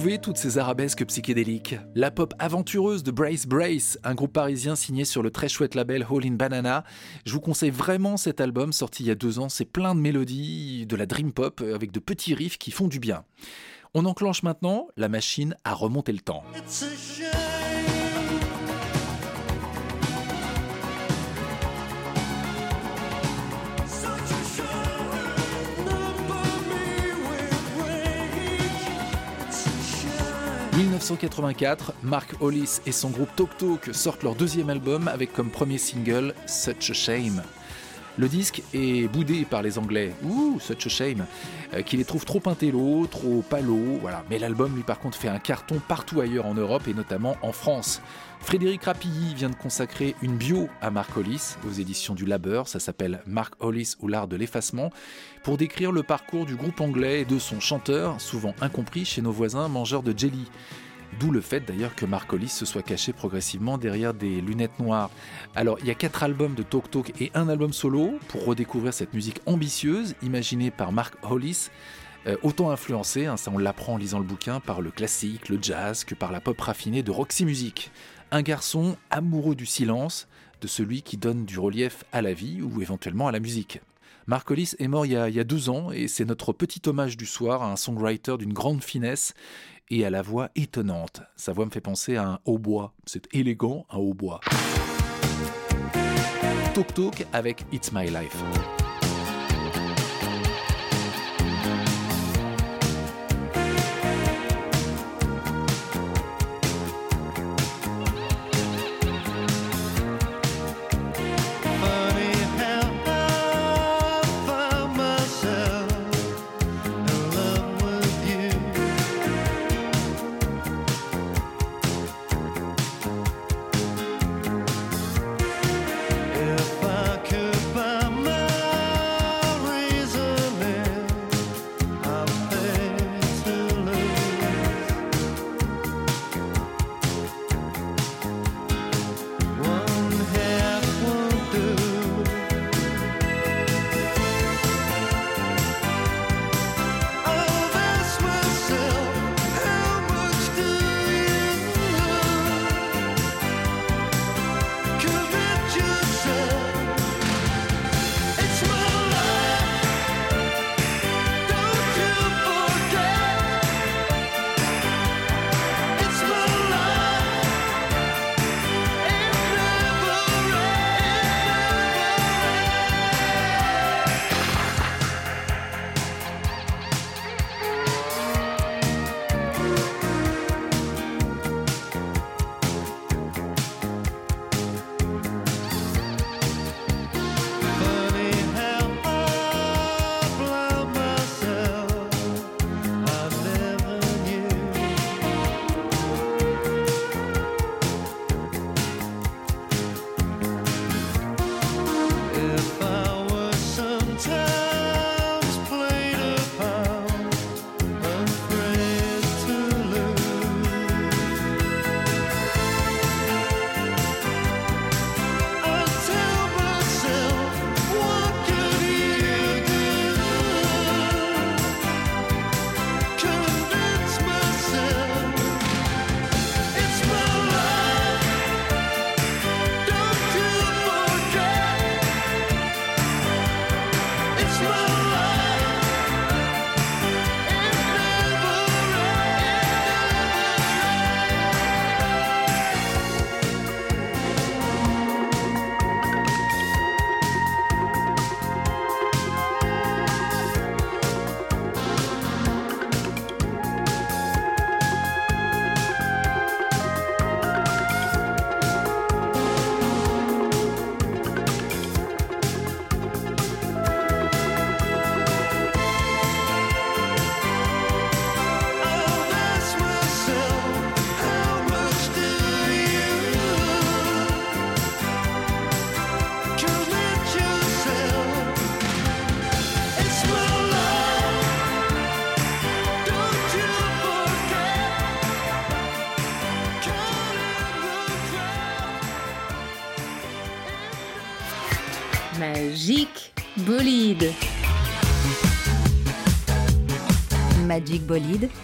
Toutes 0.00 0.38
ces 0.38 0.56
arabesques 0.56 1.04
psychédéliques. 1.04 1.76
La 1.94 2.10
pop 2.10 2.32
aventureuse 2.38 3.02
de 3.02 3.10
Brace 3.10 3.46
Brace, 3.46 3.98
un 4.02 4.14
groupe 4.14 4.32
parisien 4.32 4.74
signé 4.74 5.04
sur 5.04 5.22
le 5.22 5.30
très 5.30 5.48
chouette 5.48 5.74
label 5.74 6.06
Hall 6.08 6.24
in 6.26 6.32
Banana. 6.32 6.84
Je 7.26 7.32
vous 7.32 7.40
conseille 7.40 7.70
vraiment 7.70 8.16
cet 8.16 8.40
album 8.40 8.72
sorti 8.72 9.02
il 9.02 9.06
y 9.06 9.10
a 9.10 9.14
deux 9.14 9.38
ans. 9.38 9.50
C'est 9.50 9.66
plein 9.66 9.94
de 9.94 10.00
mélodies, 10.00 10.86
de 10.86 10.96
la 10.96 11.04
dream 11.04 11.32
pop 11.32 11.60
avec 11.60 11.92
de 11.92 12.00
petits 12.00 12.34
riffs 12.34 12.56
qui 12.56 12.70
font 12.70 12.88
du 12.88 12.98
bien. 12.98 13.24
On 13.92 14.06
enclenche 14.06 14.42
maintenant 14.42 14.88
la 14.96 15.08
machine 15.08 15.54
à 15.64 15.74
remonter 15.74 16.12
le 16.12 16.20
temps. 16.20 16.44
1984, 30.82 31.92
Mark 32.02 32.36
Hollis 32.40 32.80
et 32.86 32.92
son 32.92 33.10
groupe 33.10 33.28
Talk 33.36 33.54
Talk 33.58 33.94
sortent 33.94 34.22
leur 34.22 34.34
deuxième 34.34 34.70
album 34.70 35.08
avec 35.08 35.30
comme 35.34 35.50
premier 35.50 35.76
single 35.76 36.34
Such 36.46 36.90
a 36.90 36.94
Shame. 36.94 37.42
Le 38.16 38.28
disque 38.28 38.62
est 38.72 39.06
boudé 39.08 39.44
par 39.44 39.60
les 39.60 39.78
Anglais, 39.78 40.14
ouh, 40.22 40.58
such 40.58 40.86
a 40.86 40.88
shame, 40.88 41.26
euh, 41.74 41.82
qui 41.82 41.96
les 41.96 42.04
trouvent 42.04 42.24
trop 42.24 42.42
intello, 42.46 43.06
trop 43.06 43.42
palo, 43.48 43.98
voilà. 44.00 44.24
Mais 44.28 44.38
l'album, 44.38 44.74
lui, 44.74 44.82
par 44.82 44.98
contre, 44.98 45.16
fait 45.16 45.28
un 45.28 45.38
carton 45.38 45.80
partout 45.86 46.20
ailleurs 46.20 46.46
en 46.46 46.54
Europe 46.54 46.88
et 46.88 46.94
notamment 46.94 47.36
en 47.42 47.52
France. 47.52 48.02
Frédéric 48.40 48.84
Rapilly 48.84 49.34
vient 49.34 49.50
de 49.50 49.54
consacrer 49.54 50.16
une 50.22 50.36
bio 50.36 50.68
à 50.80 50.90
Mark 50.90 51.16
Hollis 51.16 51.56
aux 51.66 51.72
éditions 51.72 52.14
du 52.14 52.24
Labeur, 52.24 52.66
ça 52.66 52.80
s'appelle 52.80 53.22
Mark 53.26 53.54
Hollis 53.60 53.94
ou 54.00 54.08
l'art 54.08 54.26
de 54.26 54.36
l'effacement, 54.36 54.90
pour 55.44 55.56
décrire 55.56 55.92
le 55.92 56.02
parcours 56.02 56.46
du 56.46 56.56
groupe 56.56 56.80
anglais 56.80 57.20
et 57.20 57.24
de 57.24 57.38
son 57.38 57.60
chanteur, 57.60 58.20
souvent 58.20 58.54
incompris 58.60 59.04
chez 59.04 59.22
nos 59.22 59.30
voisins 59.30 59.68
mangeurs 59.68 60.02
de 60.02 60.18
jelly. 60.18 60.50
D'où 61.18 61.30
le 61.30 61.40
fait 61.40 61.60
d'ailleurs 61.60 61.94
que 61.94 62.06
Mark 62.06 62.32
Hollis 62.32 62.48
se 62.48 62.64
soit 62.64 62.82
caché 62.82 63.12
progressivement 63.12 63.78
derrière 63.78 64.14
des 64.14 64.40
lunettes 64.40 64.78
noires. 64.78 65.10
Alors 65.54 65.78
il 65.80 65.86
y 65.86 65.90
a 65.90 65.94
quatre 65.94 66.22
albums 66.22 66.54
de 66.54 66.62
Talk 66.62 66.90
Talk 66.90 67.12
et 67.20 67.30
un 67.34 67.48
album 67.48 67.72
solo 67.72 68.12
pour 68.28 68.44
redécouvrir 68.44 68.94
cette 68.94 69.12
musique 69.12 69.40
ambitieuse 69.46 70.14
imaginée 70.22 70.70
par 70.70 70.92
Mark 70.92 71.14
Hollis. 71.22 71.68
Euh, 72.26 72.36
autant 72.42 72.70
influencé, 72.70 73.26
hein, 73.26 73.36
ça 73.36 73.50
on 73.52 73.58
l'apprend 73.58 73.94
en 73.94 73.96
lisant 73.96 74.18
le 74.18 74.24
bouquin, 74.24 74.60
par 74.60 74.82
le 74.82 74.90
classique, 74.90 75.48
le 75.48 75.58
jazz, 75.60 76.04
que 76.04 76.14
par 76.14 76.32
la 76.32 76.40
pop 76.40 76.60
raffinée 76.60 77.02
de 77.02 77.10
Roxy 77.10 77.44
Music. 77.46 77.90
Un 78.32 78.42
garçon 78.42 78.96
amoureux 79.10 79.56
du 79.56 79.66
silence, 79.66 80.28
de 80.60 80.66
celui 80.68 81.02
qui 81.02 81.16
donne 81.16 81.44
du 81.44 81.58
relief 81.58 82.04
à 82.12 82.22
la 82.22 82.32
vie 82.32 82.62
ou 82.62 82.80
éventuellement 82.80 83.26
à 83.26 83.32
la 83.32 83.40
musique. 83.40 83.80
Mark 84.26 84.48
Hollis 84.50 84.74
est 84.78 84.86
mort 84.86 85.04
il 85.04 85.12
y, 85.12 85.16
a, 85.16 85.28
il 85.28 85.34
y 85.34 85.40
a 85.40 85.44
deux 85.44 85.68
ans 85.68 85.90
et 85.90 86.06
c'est 86.06 86.24
notre 86.24 86.52
petit 86.52 86.80
hommage 86.86 87.16
du 87.16 87.26
soir 87.26 87.62
à 87.62 87.72
un 87.72 87.76
songwriter 87.76 88.36
d'une 88.38 88.52
grande 88.52 88.84
finesse 88.84 89.34
et 89.88 90.04
à 90.04 90.10
la 90.10 90.22
voix 90.22 90.50
étonnante. 90.54 91.22
Sa 91.34 91.52
voix 91.52 91.66
me 91.66 91.70
fait 91.70 91.80
penser 91.80 92.16
à 92.16 92.28
un 92.28 92.38
hautbois. 92.44 92.94
C'est 93.04 93.26
élégant, 93.34 93.86
un 93.90 93.98
hautbois. 93.98 94.40
Talk 96.74 96.94
Talk 96.94 97.26
avec 97.32 97.64
It's 97.72 97.90
My 97.92 98.06
Life. 98.06 98.79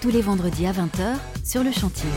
Tous 0.00 0.10
les 0.10 0.22
vendredis 0.22 0.66
à 0.66 0.72
20h 0.72 1.14
sur 1.44 1.62
le 1.62 1.70
chantier. 1.70 2.08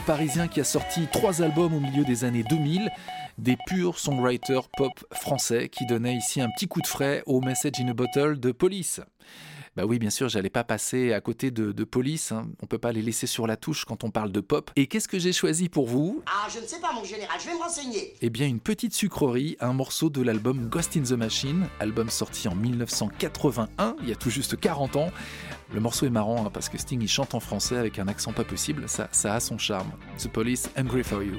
Parisien 0.00 0.48
qui 0.48 0.60
a 0.60 0.64
sorti 0.64 1.06
trois 1.12 1.42
albums 1.42 1.74
au 1.74 1.80
milieu 1.80 2.04
des 2.04 2.24
années 2.24 2.42
2000, 2.42 2.90
des 3.38 3.56
purs 3.66 3.98
songwriters 3.98 4.68
pop 4.76 4.92
français 5.12 5.68
qui 5.68 5.86
donnaient 5.86 6.16
ici 6.16 6.40
un 6.40 6.48
petit 6.50 6.66
coup 6.66 6.80
de 6.80 6.86
frais 6.86 7.22
au 7.26 7.40
Message 7.40 7.80
in 7.80 7.88
a 7.88 7.94
Bottle 7.94 8.38
de 8.38 8.52
Police. 8.52 9.00
Bah 9.78 9.84
oui, 9.86 10.00
bien 10.00 10.10
sûr, 10.10 10.28
j'allais 10.28 10.50
pas 10.50 10.64
passer 10.64 11.12
à 11.12 11.20
côté 11.20 11.52
de, 11.52 11.70
de 11.70 11.84
Police, 11.84 12.32
hein. 12.32 12.48
on 12.60 12.66
peut 12.66 12.78
pas 12.78 12.90
les 12.90 13.00
laisser 13.00 13.28
sur 13.28 13.46
la 13.46 13.56
touche 13.56 13.84
quand 13.84 14.02
on 14.02 14.10
parle 14.10 14.32
de 14.32 14.40
pop. 14.40 14.72
Et 14.74 14.88
qu'est-ce 14.88 15.06
que 15.06 15.20
j'ai 15.20 15.32
choisi 15.32 15.68
pour 15.68 15.86
vous? 15.86 16.20
Ah, 16.26 16.48
je 16.52 16.58
ne 16.58 16.66
sais 16.66 16.80
pas, 16.80 16.92
mon 16.92 17.04
général, 17.04 17.38
je 17.40 17.46
vais 17.46 17.54
me 17.54 17.60
renseigner. 17.60 18.12
Eh 18.20 18.28
bien, 18.28 18.48
une 18.48 18.58
petite 18.58 18.92
sucrerie, 18.92 19.56
un 19.60 19.72
morceau 19.72 20.10
de 20.10 20.20
l'album 20.20 20.68
Ghost 20.68 20.96
in 20.96 21.02
the 21.02 21.12
Machine, 21.12 21.68
album 21.78 22.10
sorti 22.10 22.48
en 22.48 22.56
1981, 22.56 23.94
il 24.02 24.08
y 24.08 24.12
a 24.12 24.16
tout 24.16 24.30
juste 24.30 24.58
40 24.58 24.96
ans. 24.96 25.12
Le 25.72 25.78
morceau 25.78 26.06
est 26.06 26.10
marrant 26.10 26.44
hein, 26.44 26.50
parce 26.52 26.68
que 26.68 26.76
Sting 26.76 27.00
il 27.00 27.08
chante 27.08 27.36
en 27.36 27.40
français 27.40 27.76
avec 27.76 28.00
un 28.00 28.08
accent 28.08 28.32
pas 28.32 28.42
possible, 28.42 28.88
ça, 28.88 29.08
ça 29.12 29.34
a 29.36 29.38
son 29.38 29.58
charme. 29.58 29.92
The 30.18 30.26
Police, 30.26 30.68
Hungry 30.76 31.04
for 31.04 31.22
You. 31.22 31.36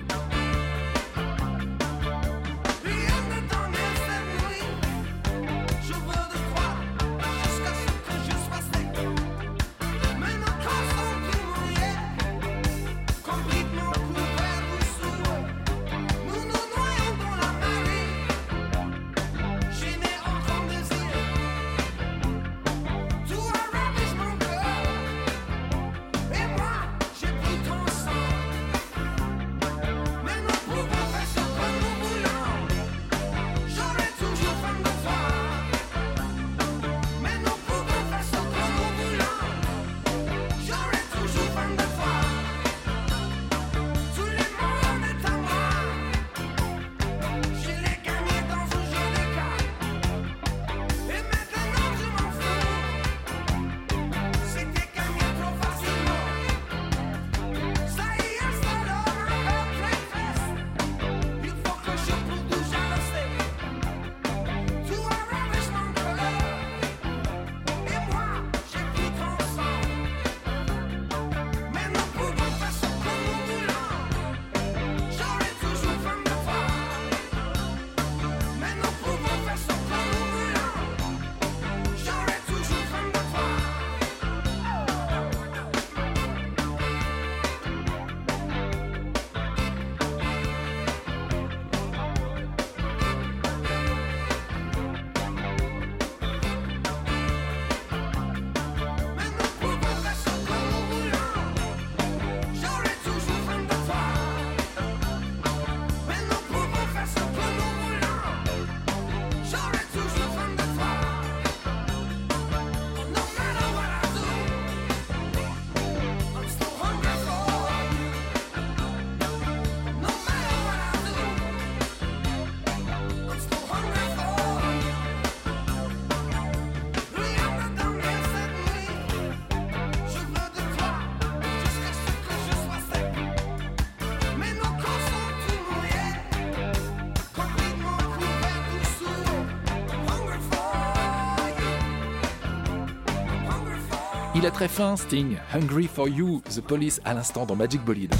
Il 144.36 144.46
est 144.46 144.52
très 144.52 144.68
fin, 144.68 144.96
Sting. 144.96 145.38
Hungry 145.54 145.88
for 145.88 146.08
You, 146.08 146.42
The 146.54 146.62
Police 146.62 147.02
à 147.04 147.16
l'instant 147.16 147.48
dans 147.48 147.56
Magic 147.56 147.84
Bolide. 147.84 148.14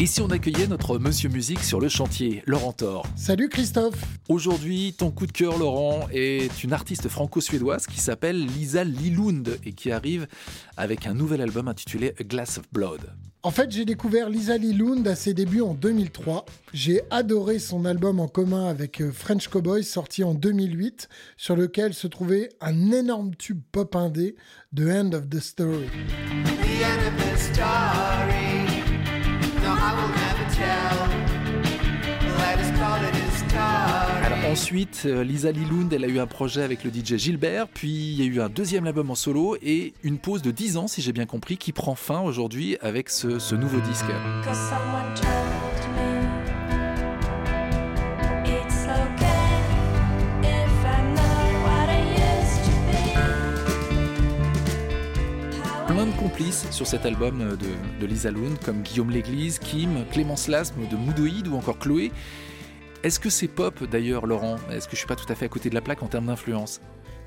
Et 0.00 0.06
si 0.06 0.20
on 0.20 0.28
accueillait 0.30 0.66
notre 0.66 0.98
monsieur 0.98 1.28
musique 1.28 1.60
sur 1.60 1.78
le 1.78 1.88
chantier, 1.88 2.42
Laurent 2.46 2.72
Thor 2.72 3.06
Salut 3.14 3.48
Christophe 3.48 4.02
Aujourd'hui, 4.28 4.94
ton 4.98 5.12
coup 5.12 5.28
de 5.28 5.32
cœur, 5.32 5.56
Laurent, 5.56 6.08
est 6.12 6.64
une 6.64 6.72
artiste 6.72 7.08
franco-suédoise 7.08 7.86
qui 7.86 8.00
s'appelle 8.00 8.44
Lisa 8.44 8.82
Lilund 8.82 9.56
et 9.64 9.72
qui 9.72 9.92
arrive 9.92 10.26
avec 10.76 11.06
un 11.06 11.14
nouvel 11.14 11.40
album 11.40 11.68
intitulé 11.68 12.14
A 12.18 12.24
Glass 12.24 12.58
of 12.58 12.64
Blood. 12.72 13.12
En 13.44 13.50
fait, 13.50 13.72
j'ai 13.72 13.84
découvert 13.84 14.30
Lisa 14.30 14.56
Lilund 14.56 15.04
à 15.08 15.16
ses 15.16 15.34
débuts 15.34 15.62
en 15.62 15.74
2003. 15.74 16.44
J'ai 16.72 17.02
adoré 17.10 17.58
son 17.58 17.84
album 17.84 18.20
en 18.20 18.28
commun 18.28 18.68
avec 18.68 19.02
euh, 19.02 19.10
French 19.10 19.48
Cowboy 19.48 19.82
sorti 19.82 20.22
en 20.22 20.32
2008, 20.32 21.08
sur 21.36 21.56
lequel 21.56 21.92
se 21.92 22.06
trouvait 22.06 22.50
un 22.60 22.92
énorme 22.92 23.34
tube 23.34 23.60
pop 23.72 23.96
indé, 23.96 24.36
The 24.76 24.82
End 24.82 25.12
of 25.12 25.28
the 25.28 25.40
Story. 25.40 25.88
End 26.84 27.00
of 27.04 27.16
the 27.18 27.36
story. 27.36 28.52
Ensuite, 34.52 35.04
euh, 35.06 35.24
Lisa 35.24 35.50
Lilund, 35.50 35.90
elle 35.94 36.04
a 36.04 36.08
eu 36.08 36.18
un 36.18 36.26
projet 36.26 36.62
avec 36.62 36.84
le 36.84 36.90
DJ 36.90 37.16
Gilbert, 37.16 37.68
puis 37.68 37.88
il 37.88 38.20
y 38.20 38.22
a 38.22 38.26
eu 38.26 38.38
un 38.42 38.50
deuxième 38.50 38.86
album 38.86 39.10
en 39.10 39.14
solo 39.14 39.56
et 39.62 39.94
une 40.02 40.18
pause 40.18 40.42
de 40.42 40.50
10 40.50 40.76
ans, 40.76 40.88
si 40.88 41.00
j'ai 41.00 41.14
bien 41.14 41.24
compris, 41.24 41.56
qui 41.56 41.72
prend 41.72 41.94
fin 41.94 42.20
aujourd'hui 42.20 42.76
avec 42.82 43.08
ce, 43.08 43.38
ce 43.38 43.54
nouveau 43.54 43.80
disque. 43.80 44.04
Plein 55.86 56.06
de 56.06 56.12
complices 56.18 56.66
sur 56.70 56.86
cet 56.86 57.06
album 57.06 57.56
de, 57.56 58.00
de 58.00 58.06
Lisa 58.06 58.30
Lund, 58.30 58.58
comme 58.62 58.82
Guillaume 58.82 59.10
Léglise, 59.10 59.58
Kim, 59.58 60.04
Clémence 60.10 60.48
Lasme 60.48 60.86
de 60.90 60.96
Moudoïd 60.96 61.48
ou 61.48 61.56
encore 61.56 61.78
Chloé. 61.78 62.12
Est-ce 63.02 63.18
que 63.18 63.30
c'est 63.30 63.48
pop 63.48 63.82
d'ailleurs, 63.82 64.26
Laurent? 64.26 64.58
Est-ce 64.70 64.86
que 64.86 64.92
je 64.92 64.98
suis 64.98 65.08
pas 65.08 65.16
tout 65.16 65.26
à 65.28 65.34
fait 65.34 65.46
à 65.46 65.48
côté 65.48 65.68
de 65.68 65.74
la 65.74 65.80
plaque 65.80 66.04
en 66.04 66.06
termes 66.06 66.26
d'influence? 66.26 66.80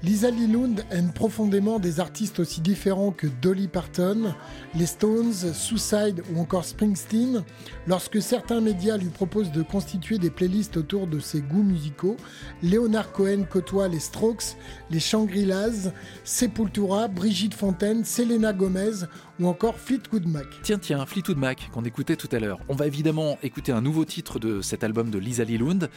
Lisa 0.03 0.29
Lilund 0.29 0.85
aime 0.91 1.11
profondément 1.11 1.79
des 1.79 1.99
artistes 1.99 2.39
aussi 2.39 2.61
différents 2.61 3.11
que 3.11 3.27
Dolly 3.41 3.67
Parton, 3.67 4.35
les 4.75 4.85
Stones, 4.85 5.33
Suicide 5.33 6.21
ou 6.31 6.39
encore 6.39 6.65
Springsteen. 6.65 7.43
Lorsque 7.87 8.21
certains 8.21 8.61
médias 8.61 8.97
lui 8.97 9.09
proposent 9.09 9.51
de 9.51 9.63
constituer 9.63 10.17
des 10.19 10.29
playlists 10.29 10.77
autour 10.77 11.07
de 11.07 11.19
ses 11.19 11.41
goûts 11.41 11.63
musicaux, 11.63 12.17
Leonard 12.61 13.11
Cohen 13.13 13.45
côtoie 13.49 13.87
les 13.87 13.99
Strokes, 13.99 14.57
les 14.91 14.99
Shangri-Las, 14.99 15.89
Sepultura, 16.23 17.07
Brigitte 17.07 17.55
Fontaine, 17.55 18.05
Selena 18.05 18.53
Gomez 18.53 19.05
ou 19.39 19.47
encore 19.47 19.75
Fleetwood 19.75 20.27
Mac. 20.27 20.45
Tiens, 20.61 20.77
tiens, 20.77 21.05
Fleetwood 21.05 21.37
Mac, 21.37 21.69
qu'on 21.73 21.83
écoutait 21.83 22.15
tout 22.15 22.29
à 22.31 22.39
l'heure. 22.39 22.59
On 22.69 22.75
va 22.75 22.85
évidemment 22.87 23.37
écouter 23.43 23.71
un 23.71 23.81
nouveau 23.81 24.05
titre 24.05 24.39
de 24.39 24.61
cet 24.61 24.83
album 24.83 25.09
de 25.09 25.17
Lisa 25.17 25.43
Lilund. 25.43 25.89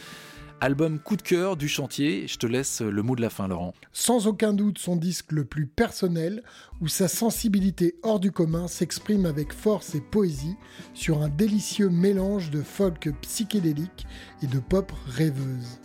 Album 0.61 0.99
coup 0.99 1.15
de 1.15 1.21
cœur 1.21 1.55
du 1.55 1.69
chantier. 1.69 2.27
Je 2.27 2.37
te 2.37 2.45
laisse 2.45 2.81
le 2.81 3.01
mot 3.01 3.15
de 3.15 3.21
la 3.21 3.29
fin, 3.29 3.47
Laurent. 3.47 3.73
Sans 3.93 4.27
aucun 4.27 4.51
doute 4.51 4.77
son 4.77 4.97
disque 4.97 5.31
le 5.31 5.45
plus 5.45 5.67
personnel, 5.67 6.43
où 6.81 6.89
sa 6.89 7.07
sensibilité 7.07 7.95
hors 8.03 8.19
du 8.19 8.31
commun 8.31 8.67
s'exprime 8.67 9.25
avec 9.25 9.53
force 9.53 9.95
et 9.95 10.01
poésie 10.01 10.55
sur 10.93 11.21
un 11.21 11.29
délicieux 11.29 11.89
mélange 11.89 12.51
de 12.51 12.61
folk 12.61 13.09
psychédélique 13.21 14.05
et 14.43 14.47
de 14.47 14.59
pop 14.59 14.91
rêveuse. 15.07 15.79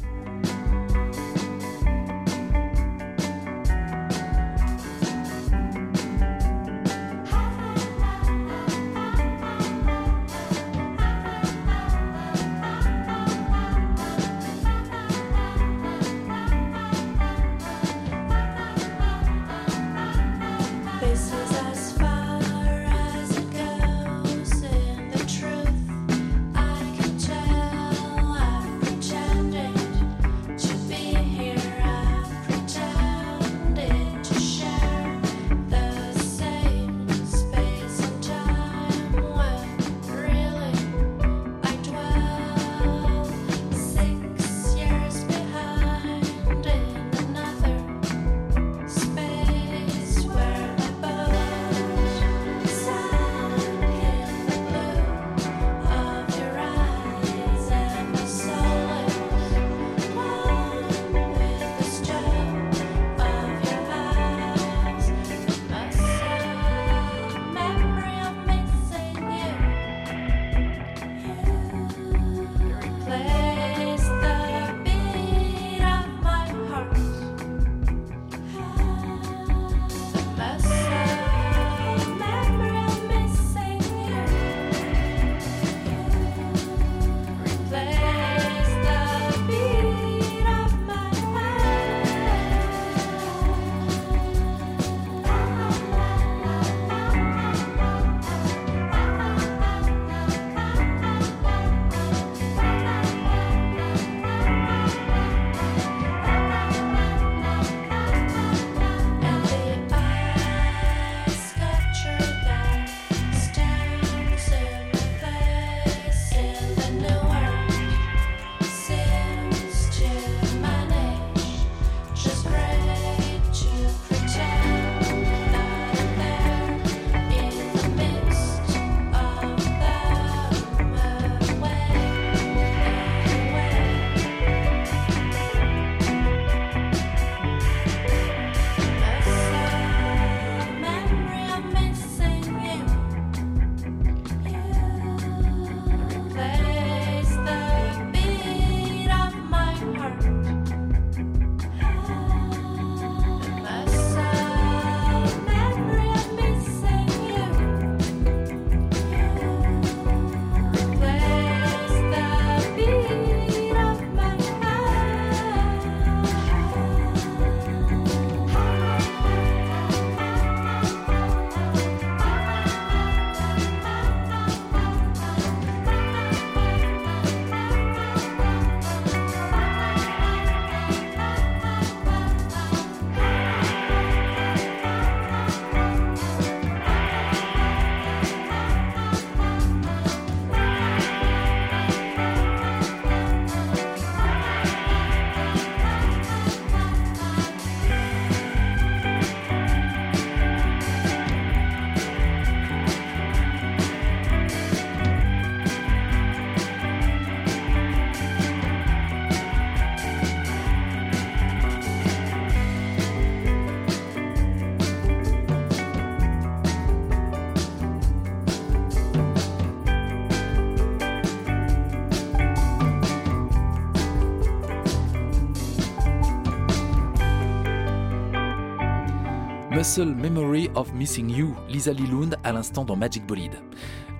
Memory 230.02 230.70
of 230.74 230.92
Missing 230.92 231.30
You, 231.30 231.54
Lisa 231.68 231.92
Lilund 231.92 232.36
à 232.42 232.52
l'instant 232.52 232.84
dans 232.84 232.96
Magic 232.96 233.24
Bolide. 233.24 233.54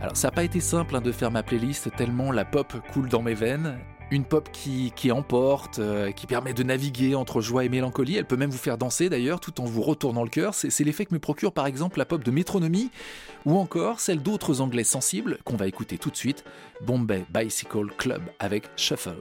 Alors 0.00 0.16
ça 0.16 0.28
n'a 0.28 0.32
pas 0.32 0.44
été 0.44 0.60
simple 0.60 0.94
hein, 0.94 1.00
de 1.00 1.10
faire 1.10 1.32
ma 1.32 1.42
playlist 1.42 1.90
tellement 1.96 2.30
la 2.30 2.44
pop 2.44 2.72
coule 2.92 3.08
dans 3.08 3.22
mes 3.22 3.34
veines. 3.34 3.78
Une 4.12 4.24
pop 4.24 4.48
qui, 4.52 4.92
qui 4.94 5.10
emporte, 5.10 5.80
euh, 5.80 6.12
qui 6.12 6.28
permet 6.28 6.52
de 6.52 6.62
naviguer 6.62 7.16
entre 7.16 7.40
joie 7.40 7.64
et 7.64 7.68
mélancolie. 7.68 8.16
Elle 8.16 8.26
peut 8.26 8.36
même 8.36 8.50
vous 8.50 8.58
faire 8.58 8.78
danser 8.78 9.08
d'ailleurs 9.08 9.40
tout 9.40 9.60
en 9.60 9.64
vous 9.64 9.82
retournant 9.82 10.22
le 10.22 10.28
cœur. 10.28 10.54
C'est 10.54 10.84
l'effet 10.84 11.06
que 11.06 11.14
me 11.14 11.18
procure 11.18 11.50
par 11.50 11.66
exemple 11.66 11.98
la 11.98 12.04
pop 12.04 12.22
de 12.22 12.30
Métronomie 12.30 12.90
ou 13.44 13.58
encore 13.58 13.98
celle 13.98 14.22
d'autres 14.22 14.60
anglais 14.60 14.84
sensibles 14.84 15.38
qu'on 15.44 15.56
va 15.56 15.66
écouter 15.66 15.98
tout 15.98 16.10
de 16.10 16.16
suite, 16.16 16.44
Bombay 16.86 17.24
Bicycle 17.34 17.88
Club 17.98 18.22
avec 18.38 18.70
Shuffle. 18.76 19.20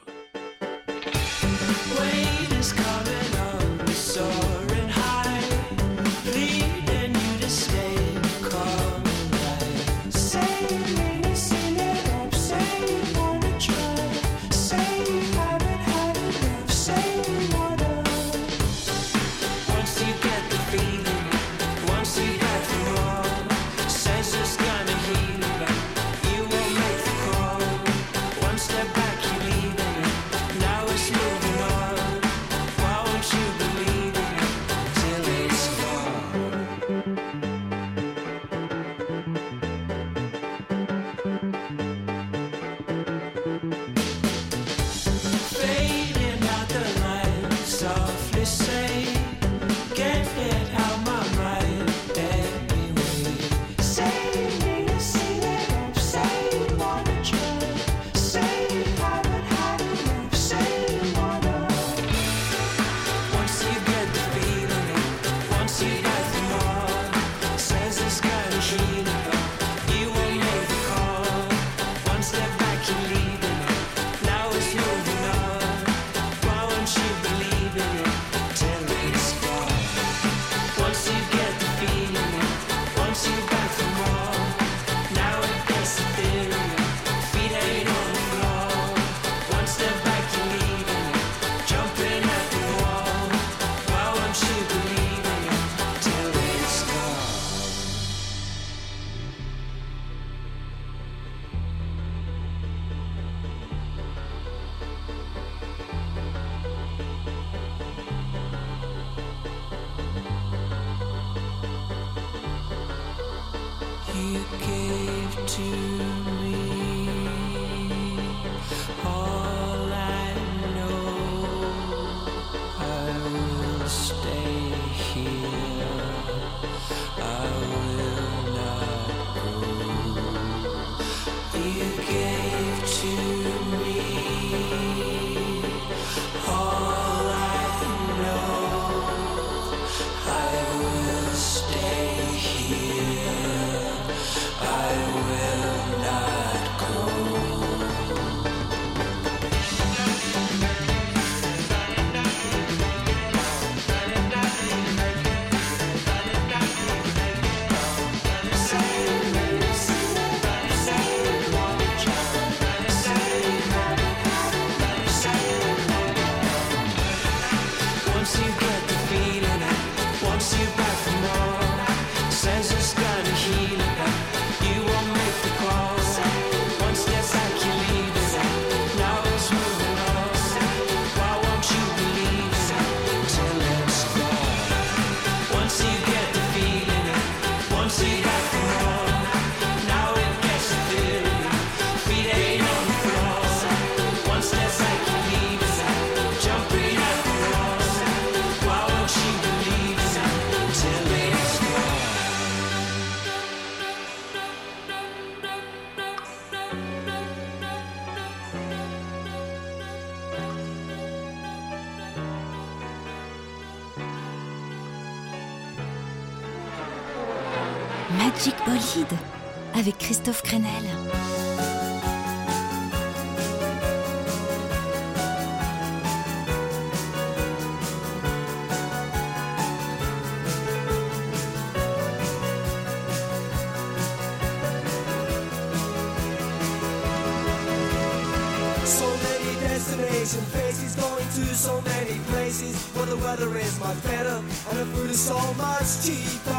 it 244.91 245.09
is 245.11 245.19
so 245.19 245.37
much 245.53 246.03
cheaper. 246.03 246.51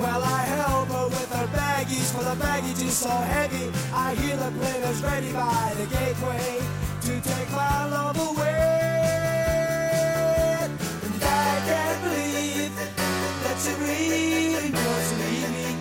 Well, 0.00 0.22
I 0.22 0.42
help 0.56 0.88
her 0.88 1.06
with 1.08 1.30
her 1.32 1.46
baggies, 1.48 2.10
for 2.14 2.24
the 2.24 2.34
baggage 2.36 2.82
is 2.82 2.96
so 2.96 3.08
heavy. 3.08 3.70
I 3.92 4.14
hear 4.14 4.36
the 4.36 4.50
players 4.58 5.02
ready 5.02 5.32
by 5.32 5.74
the 5.76 5.86
gateway 5.86 6.60
to 7.02 7.20
take 7.20 7.50
my 7.52 7.84
love 7.86 8.18
away. 8.30 8.58
And 11.04 11.22
I 11.22 11.60
can't 11.68 12.02
believe 12.04 12.74
that 13.44 13.56
she 13.62 13.72
really 13.88 14.70
was 14.70 15.12
leaving, 15.20 15.78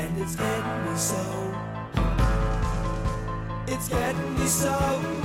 and 0.00 0.18
it's 0.22 0.36
getting 0.36 0.84
me 0.84 0.96
so. 0.96 1.24
It's 3.66 3.88
getting 3.88 4.34
me 4.38 4.46
so. 4.46 5.21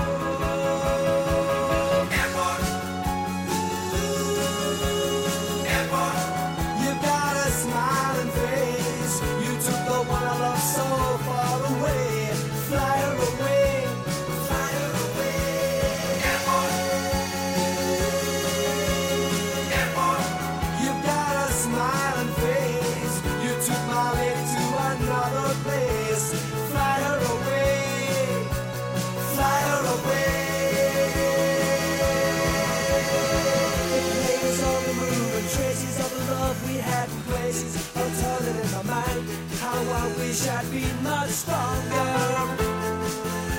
wish 40.37 40.49
I'd 40.49 40.71
been 40.71 41.03
much 41.03 41.29
stronger. 41.29 42.09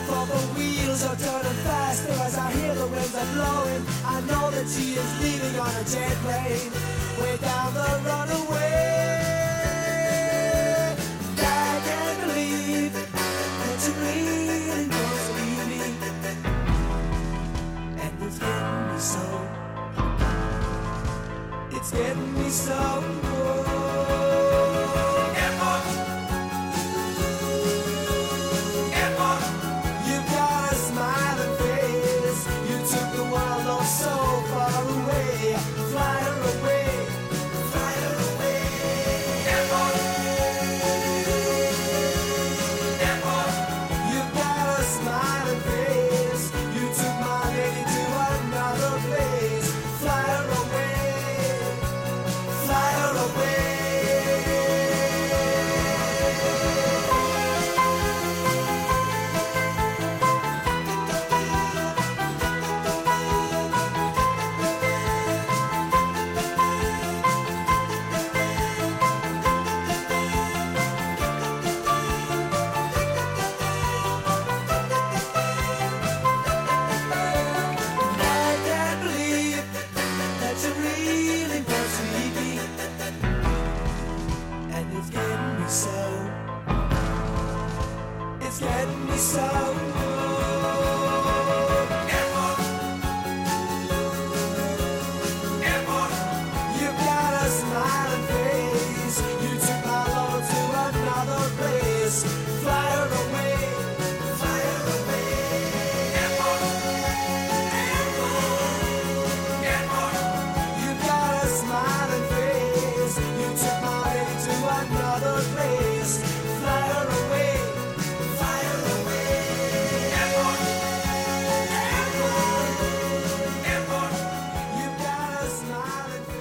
For 0.07 0.25
the 0.27 0.41
wheels 0.55 1.03
are 1.05 1.17
turning 1.17 1.59
faster 1.65 2.13
as 2.13 2.39
I 2.39 2.53
hear 2.53 2.75
the 2.75 2.87
winds 2.87 3.15
are 3.15 3.33
blowing. 3.35 3.83
I 4.05 4.21
know 4.23 4.51
that 4.51 4.69
she 4.69 4.95
is 4.95 5.23
leaving 5.23 5.59
on 5.59 5.71
a 5.71 5.85
jet 5.85 6.17
plane, 6.23 6.71
way 7.21 7.37
down 7.39 7.75
the 7.75 8.01
runaway. 8.09 8.68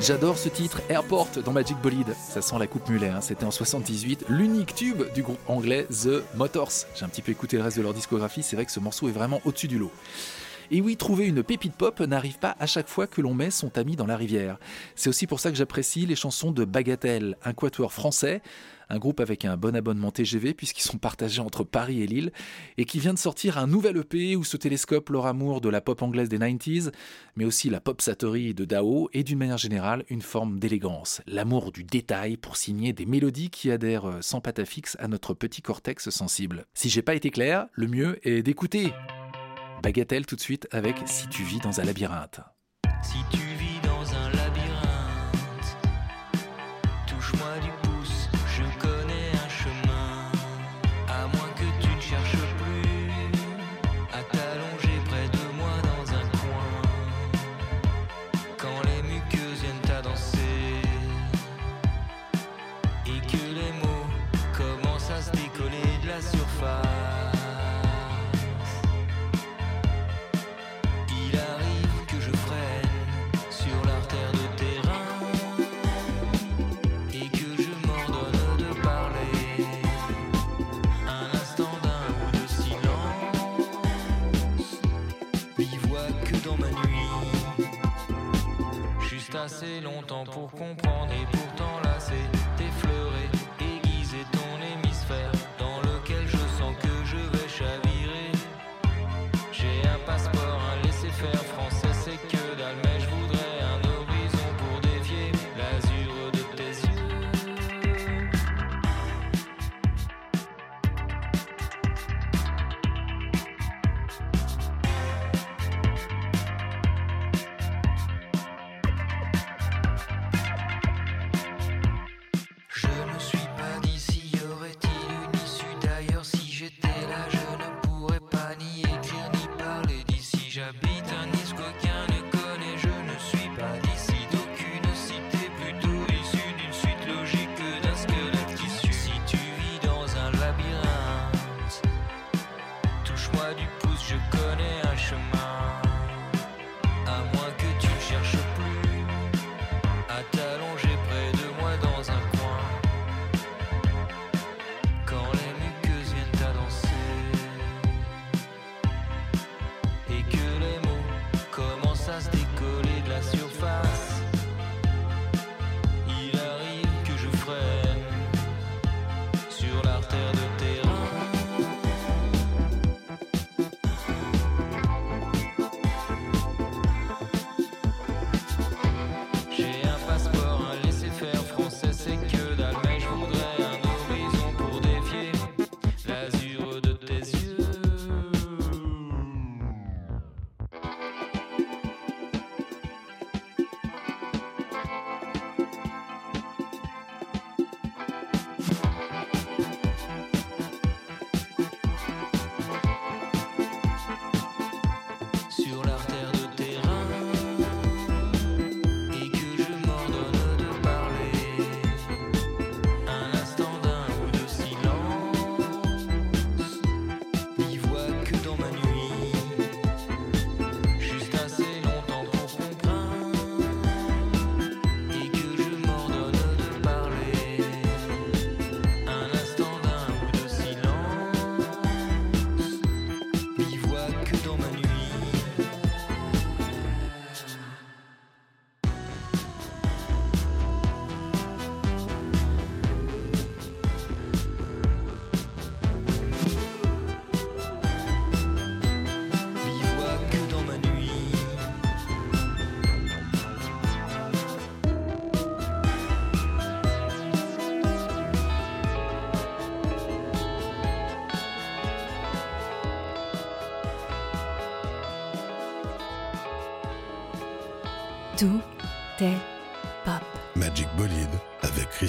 J'adore 0.07 0.37
ce 0.37 0.47
titre, 0.47 0.81
Airport 0.87 1.27
dans 1.43 1.51
Magic 1.51 1.75
Bolide. 1.81 2.15
Ça 2.29 2.41
sent 2.41 2.55
la 2.57 2.65
coupe 2.65 2.87
mulet, 2.87 3.09
hein. 3.09 3.19
c'était 3.19 3.43
en 3.43 3.51
78, 3.51 4.23
l'unique 4.29 4.73
tube 4.73 5.03
du 5.13 5.21
groupe 5.21 5.37
anglais 5.49 5.85
The 5.89 6.23
Motors. 6.35 6.71
J'ai 6.95 7.03
un 7.03 7.09
petit 7.09 7.21
peu 7.21 7.33
écouté 7.33 7.57
le 7.57 7.63
reste 7.63 7.75
de 7.75 7.81
leur 7.81 7.93
discographie, 7.93 8.41
c'est 8.41 8.55
vrai 8.55 8.65
que 8.65 8.71
ce 8.71 8.79
morceau 8.79 9.09
est 9.09 9.11
vraiment 9.11 9.41
au-dessus 9.43 9.67
du 9.67 9.77
lot. 9.77 9.91
Et 10.69 10.81
oui, 10.81 10.97
trouver 10.97 11.27
une 11.27 11.43
pépite 11.43 11.75
pop 11.75 11.99
n'arrive 12.01 12.39
pas 12.39 12.55
à 12.59 12.65
chaque 12.65 12.89
fois 12.89 13.07
que 13.07 13.21
l'on 13.21 13.33
met 13.33 13.51
son 13.51 13.69
tamis 13.69 13.95
dans 13.95 14.05
la 14.05 14.17
rivière. 14.17 14.57
C'est 14.95 15.09
aussi 15.09 15.27
pour 15.27 15.39
ça 15.39 15.49
que 15.49 15.57
j'apprécie 15.57 16.05
les 16.05 16.15
chansons 16.15 16.51
de 16.51 16.65
Bagatelle, 16.65 17.37
un 17.43 17.53
quatuor 17.53 17.93
français, 17.93 18.41
un 18.89 18.99
groupe 18.99 19.19
avec 19.19 19.45
un 19.45 19.57
bon 19.57 19.75
abonnement 19.75 20.11
TGV 20.11 20.53
puisqu'ils 20.53 20.83
sont 20.83 20.97
partagés 20.97 21.41
entre 21.41 21.63
Paris 21.63 22.01
et 22.01 22.07
Lille, 22.07 22.31
et 22.77 22.85
qui 22.85 22.99
vient 22.99 23.13
de 23.13 23.19
sortir 23.19 23.57
un 23.57 23.67
nouvel 23.67 23.97
EP 23.97 24.35
où 24.35 24.43
se 24.43 24.57
télescope 24.57 25.09
leur 25.09 25.25
amour 25.25 25.61
de 25.61 25.69
la 25.69 25.81
pop 25.81 26.01
anglaise 26.01 26.29
des 26.29 26.39
90s, 26.39 26.91
mais 27.35 27.45
aussi 27.45 27.69
la 27.69 27.79
pop 27.79 28.01
satori 28.01 28.53
de 28.53 28.65
Dao, 28.65 29.09
et 29.13 29.23
d'une 29.23 29.39
manière 29.39 29.57
générale 29.57 30.03
une 30.09 30.21
forme 30.21 30.59
d'élégance, 30.59 31.21
l'amour 31.27 31.71
du 31.71 31.83
détail 31.83 32.37
pour 32.37 32.57
signer 32.57 32.93
des 32.93 33.05
mélodies 33.05 33.49
qui 33.49 33.71
adhèrent 33.71 34.17
sans 34.21 34.41
patafix 34.41 34.95
à 34.99 35.07
notre 35.07 35.33
petit 35.33 35.61
cortex 35.61 36.09
sensible. 36.09 36.65
Si 36.73 36.89
j'ai 36.89 37.01
pas 37.01 37.15
été 37.15 37.29
clair, 37.29 37.67
le 37.73 37.87
mieux 37.87 38.19
est 38.27 38.41
d'écouter. 38.41 38.93
Bagatelle 39.81 40.25
tout 40.25 40.35
de 40.35 40.41
suite 40.41 40.67
avec 40.71 40.95
Si 41.05 41.27
tu 41.27 41.43
vis 41.43 41.59
dans 41.59 41.79
un 41.79 41.83
labyrinthe. 41.83 42.41
assez 89.47 89.79
longtemps 89.79 90.25
pour 90.25 90.51
comprendre 90.51 91.13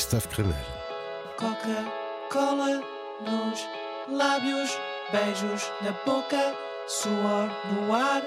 Christophe 0.08 0.28
Cremel. 0.28 0.56
Coca-Cola 1.36 2.82
nos 3.20 3.68
lábios, 4.08 4.70
beijos 5.12 5.70
na 5.82 5.92
boca, 6.06 6.54
suor 6.86 7.50
no 7.70 7.94
ar, 7.94 8.22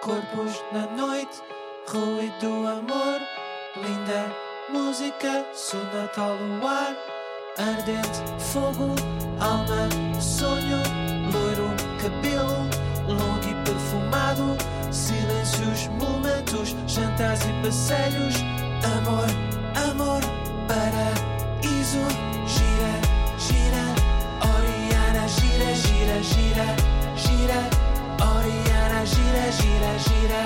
corpos 0.00 0.62
na 0.70 0.86
noite, 0.86 1.42
ruído 1.88 2.38
do 2.40 2.68
amor, 2.68 3.20
linda 3.74 4.32
música, 4.68 5.44
sonata 5.52 6.20
ao 6.20 6.36
luar, 6.36 6.96
ardente 7.58 8.22
fogo, 8.38 8.94
alma, 9.40 10.20
sonho, 10.20 10.78
loiro 11.32 11.74
cabelo, 12.00 12.70
longo 13.08 13.48
e 13.50 13.54
perfumado, 13.64 14.56
silêncios, 14.92 15.88
momentos, 15.88 16.76
jantares 16.86 17.40
e 17.46 17.52
passeios, 17.64 18.36
amor, 18.84 19.26
amor, 19.90 20.35
paraíso, 20.68 22.02
gira, 22.46 22.92
gira, 23.38 23.84
Oriana, 24.54 25.26
gira, 25.28 25.72
gira, 25.74 26.16
gira, 26.22 26.66
gira, 27.16 27.58
Oriana, 28.34 29.04
gira, 29.04 29.44
gira, 29.58 29.92
gira, 30.06 30.42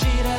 gira, 0.00 0.36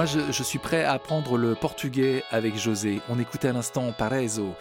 Moi, 0.00 0.06
je, 0.06 0.42
suis 0.42 0.58
prêt 0.58 0.82
à 0.82 0.92
apprendre 0.92 1.36
le 1.36 1.54
portugais 1.54 2.22
avec 2.30 2.56
José. 2.56 3.02
On 3.10 3.18
écoutait 3.18 3.48
à 3.48 3.52
l'instant 3.52 3.92
Paraiso 3.92 4.54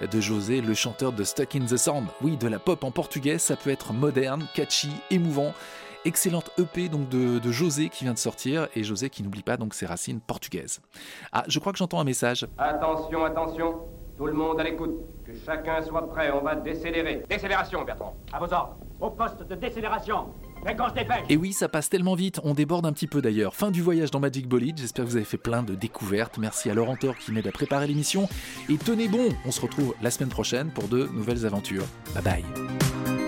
de 0.00 0.18
José, 0.18 0.62
le 0.62 0.72
chanteur 0.72 1.12
de 1.12 1.24
Stuck 1.24 1.56
in 1.56 1.66
the 1.66 1.76
Sand. 1.76 2.06
Oui, 2.22 2.38
de 2.38 2.48
la 2.48 2.58
pop 2.58 2.82
en 2.84 2.90
portugais, 2.90 3.36
ça 3.36 3.54
peut 3.54 3.68
être 3.68 3.92
moderne, 3.92 4.48
catchy, 4.54 4.88
émouvant. 5.10 5.52
Excellente 6.06 6.50
EP 6.56 6.88
donc 6.88 7.06
de, 7.10 7.38
de 7.38 7.52
José 7.52 7.90
qui 7.90 8.04
vient 8.04 8.14
de 8.14 8.18
sortir 8.18 8.66
et 8.74 8.82
José 8.82 9.10
qui 9.10 9.22
n'oublie 9.22 9.42
pas 9.42 9.58
donc 9.58 9.74
ses 9.74 9.84
racines 9.84 10.20
portugaises. 10.20 10.80
Ah, 11.32 11.44
je 11.48 11.58
crois 11.58 11.72
que 11.72 11.78
j'entends 11.78 12.00
un 12.00 12.04
message. 12.04 12.46
Attention, 12.56 13.26
attention. 13.26 13.80
Tout 14.16 14.26
le 14.26 14.32
monde 14.32 14.58
à 14.58 14.64
l'écoute. 14.64 15.02
Que 15.26 15.32
chacun 15.44 15.82
soit 15.82 16.08
prêt, 16.08 16.30
on 16.30 16.40
va 16.40 16.54
décélérer. 16.56 17.24
Décélération, 17.28 17.84
Bertrand. 17.84 18.16
À 18.32 18.38
vos 18.38 18.50
ordres. 18.54 18.78
Au 19.00 19.10
poste 19.10 19.46
de 19.46 19.54
décélération. 19.54 20.32
Et 21.28 21.36
oui, 21.36 21.52
ça 21.52 21.68
passe 21.68 21.88
tellement 21.88 22.14
vite, 22.14 22.40
on 22.44 22.54
déborde 22.54 22.86
un 22.86 22.92
petit 22.92 23.06
peu 23.06 23.22
d'ailleurs. 23.22 23.54
Fin 23.54 23.70
du 23.70 23.82
voyage 23.82 24.10
dans 24.10 24.20
Magic 24.20 24.48
Bolide, 24.48 24.78
j'espère 24.78 25.04
que 25.04 25.10
vous 25.10 25.16
avez 25.16 25.24
fait 25.24 25.38
plein 25.38 25.62
de 25.62 25.74
découvertes. 25.74 26.38
Merci 26.38 26.70
à 26.70 26.74
Laurent 26.74 26.96
Thor 26.96 27.16
qui 27.16 27.32
m'aide 27.32 27.46
à 27.46 27.52
préparer 27.52 27.86
l'émission. 27.86 28.28
Et 28.68 28.76
tenez 28.76 29.08
bon, 29.08 29.28
on 29.44 29.50
se 29.50 29.60
retrouve 29.60 29.94
la 30.02 30.10
semaine 30.10 30.30
prochaine 30.30 30.70
pour 30.70 30.88
de 30.88 31.08
nouvelles 31.12 31.46
aventures. 31.46 31.86
Bye 32.14 32.22
bye. 32.22 33.27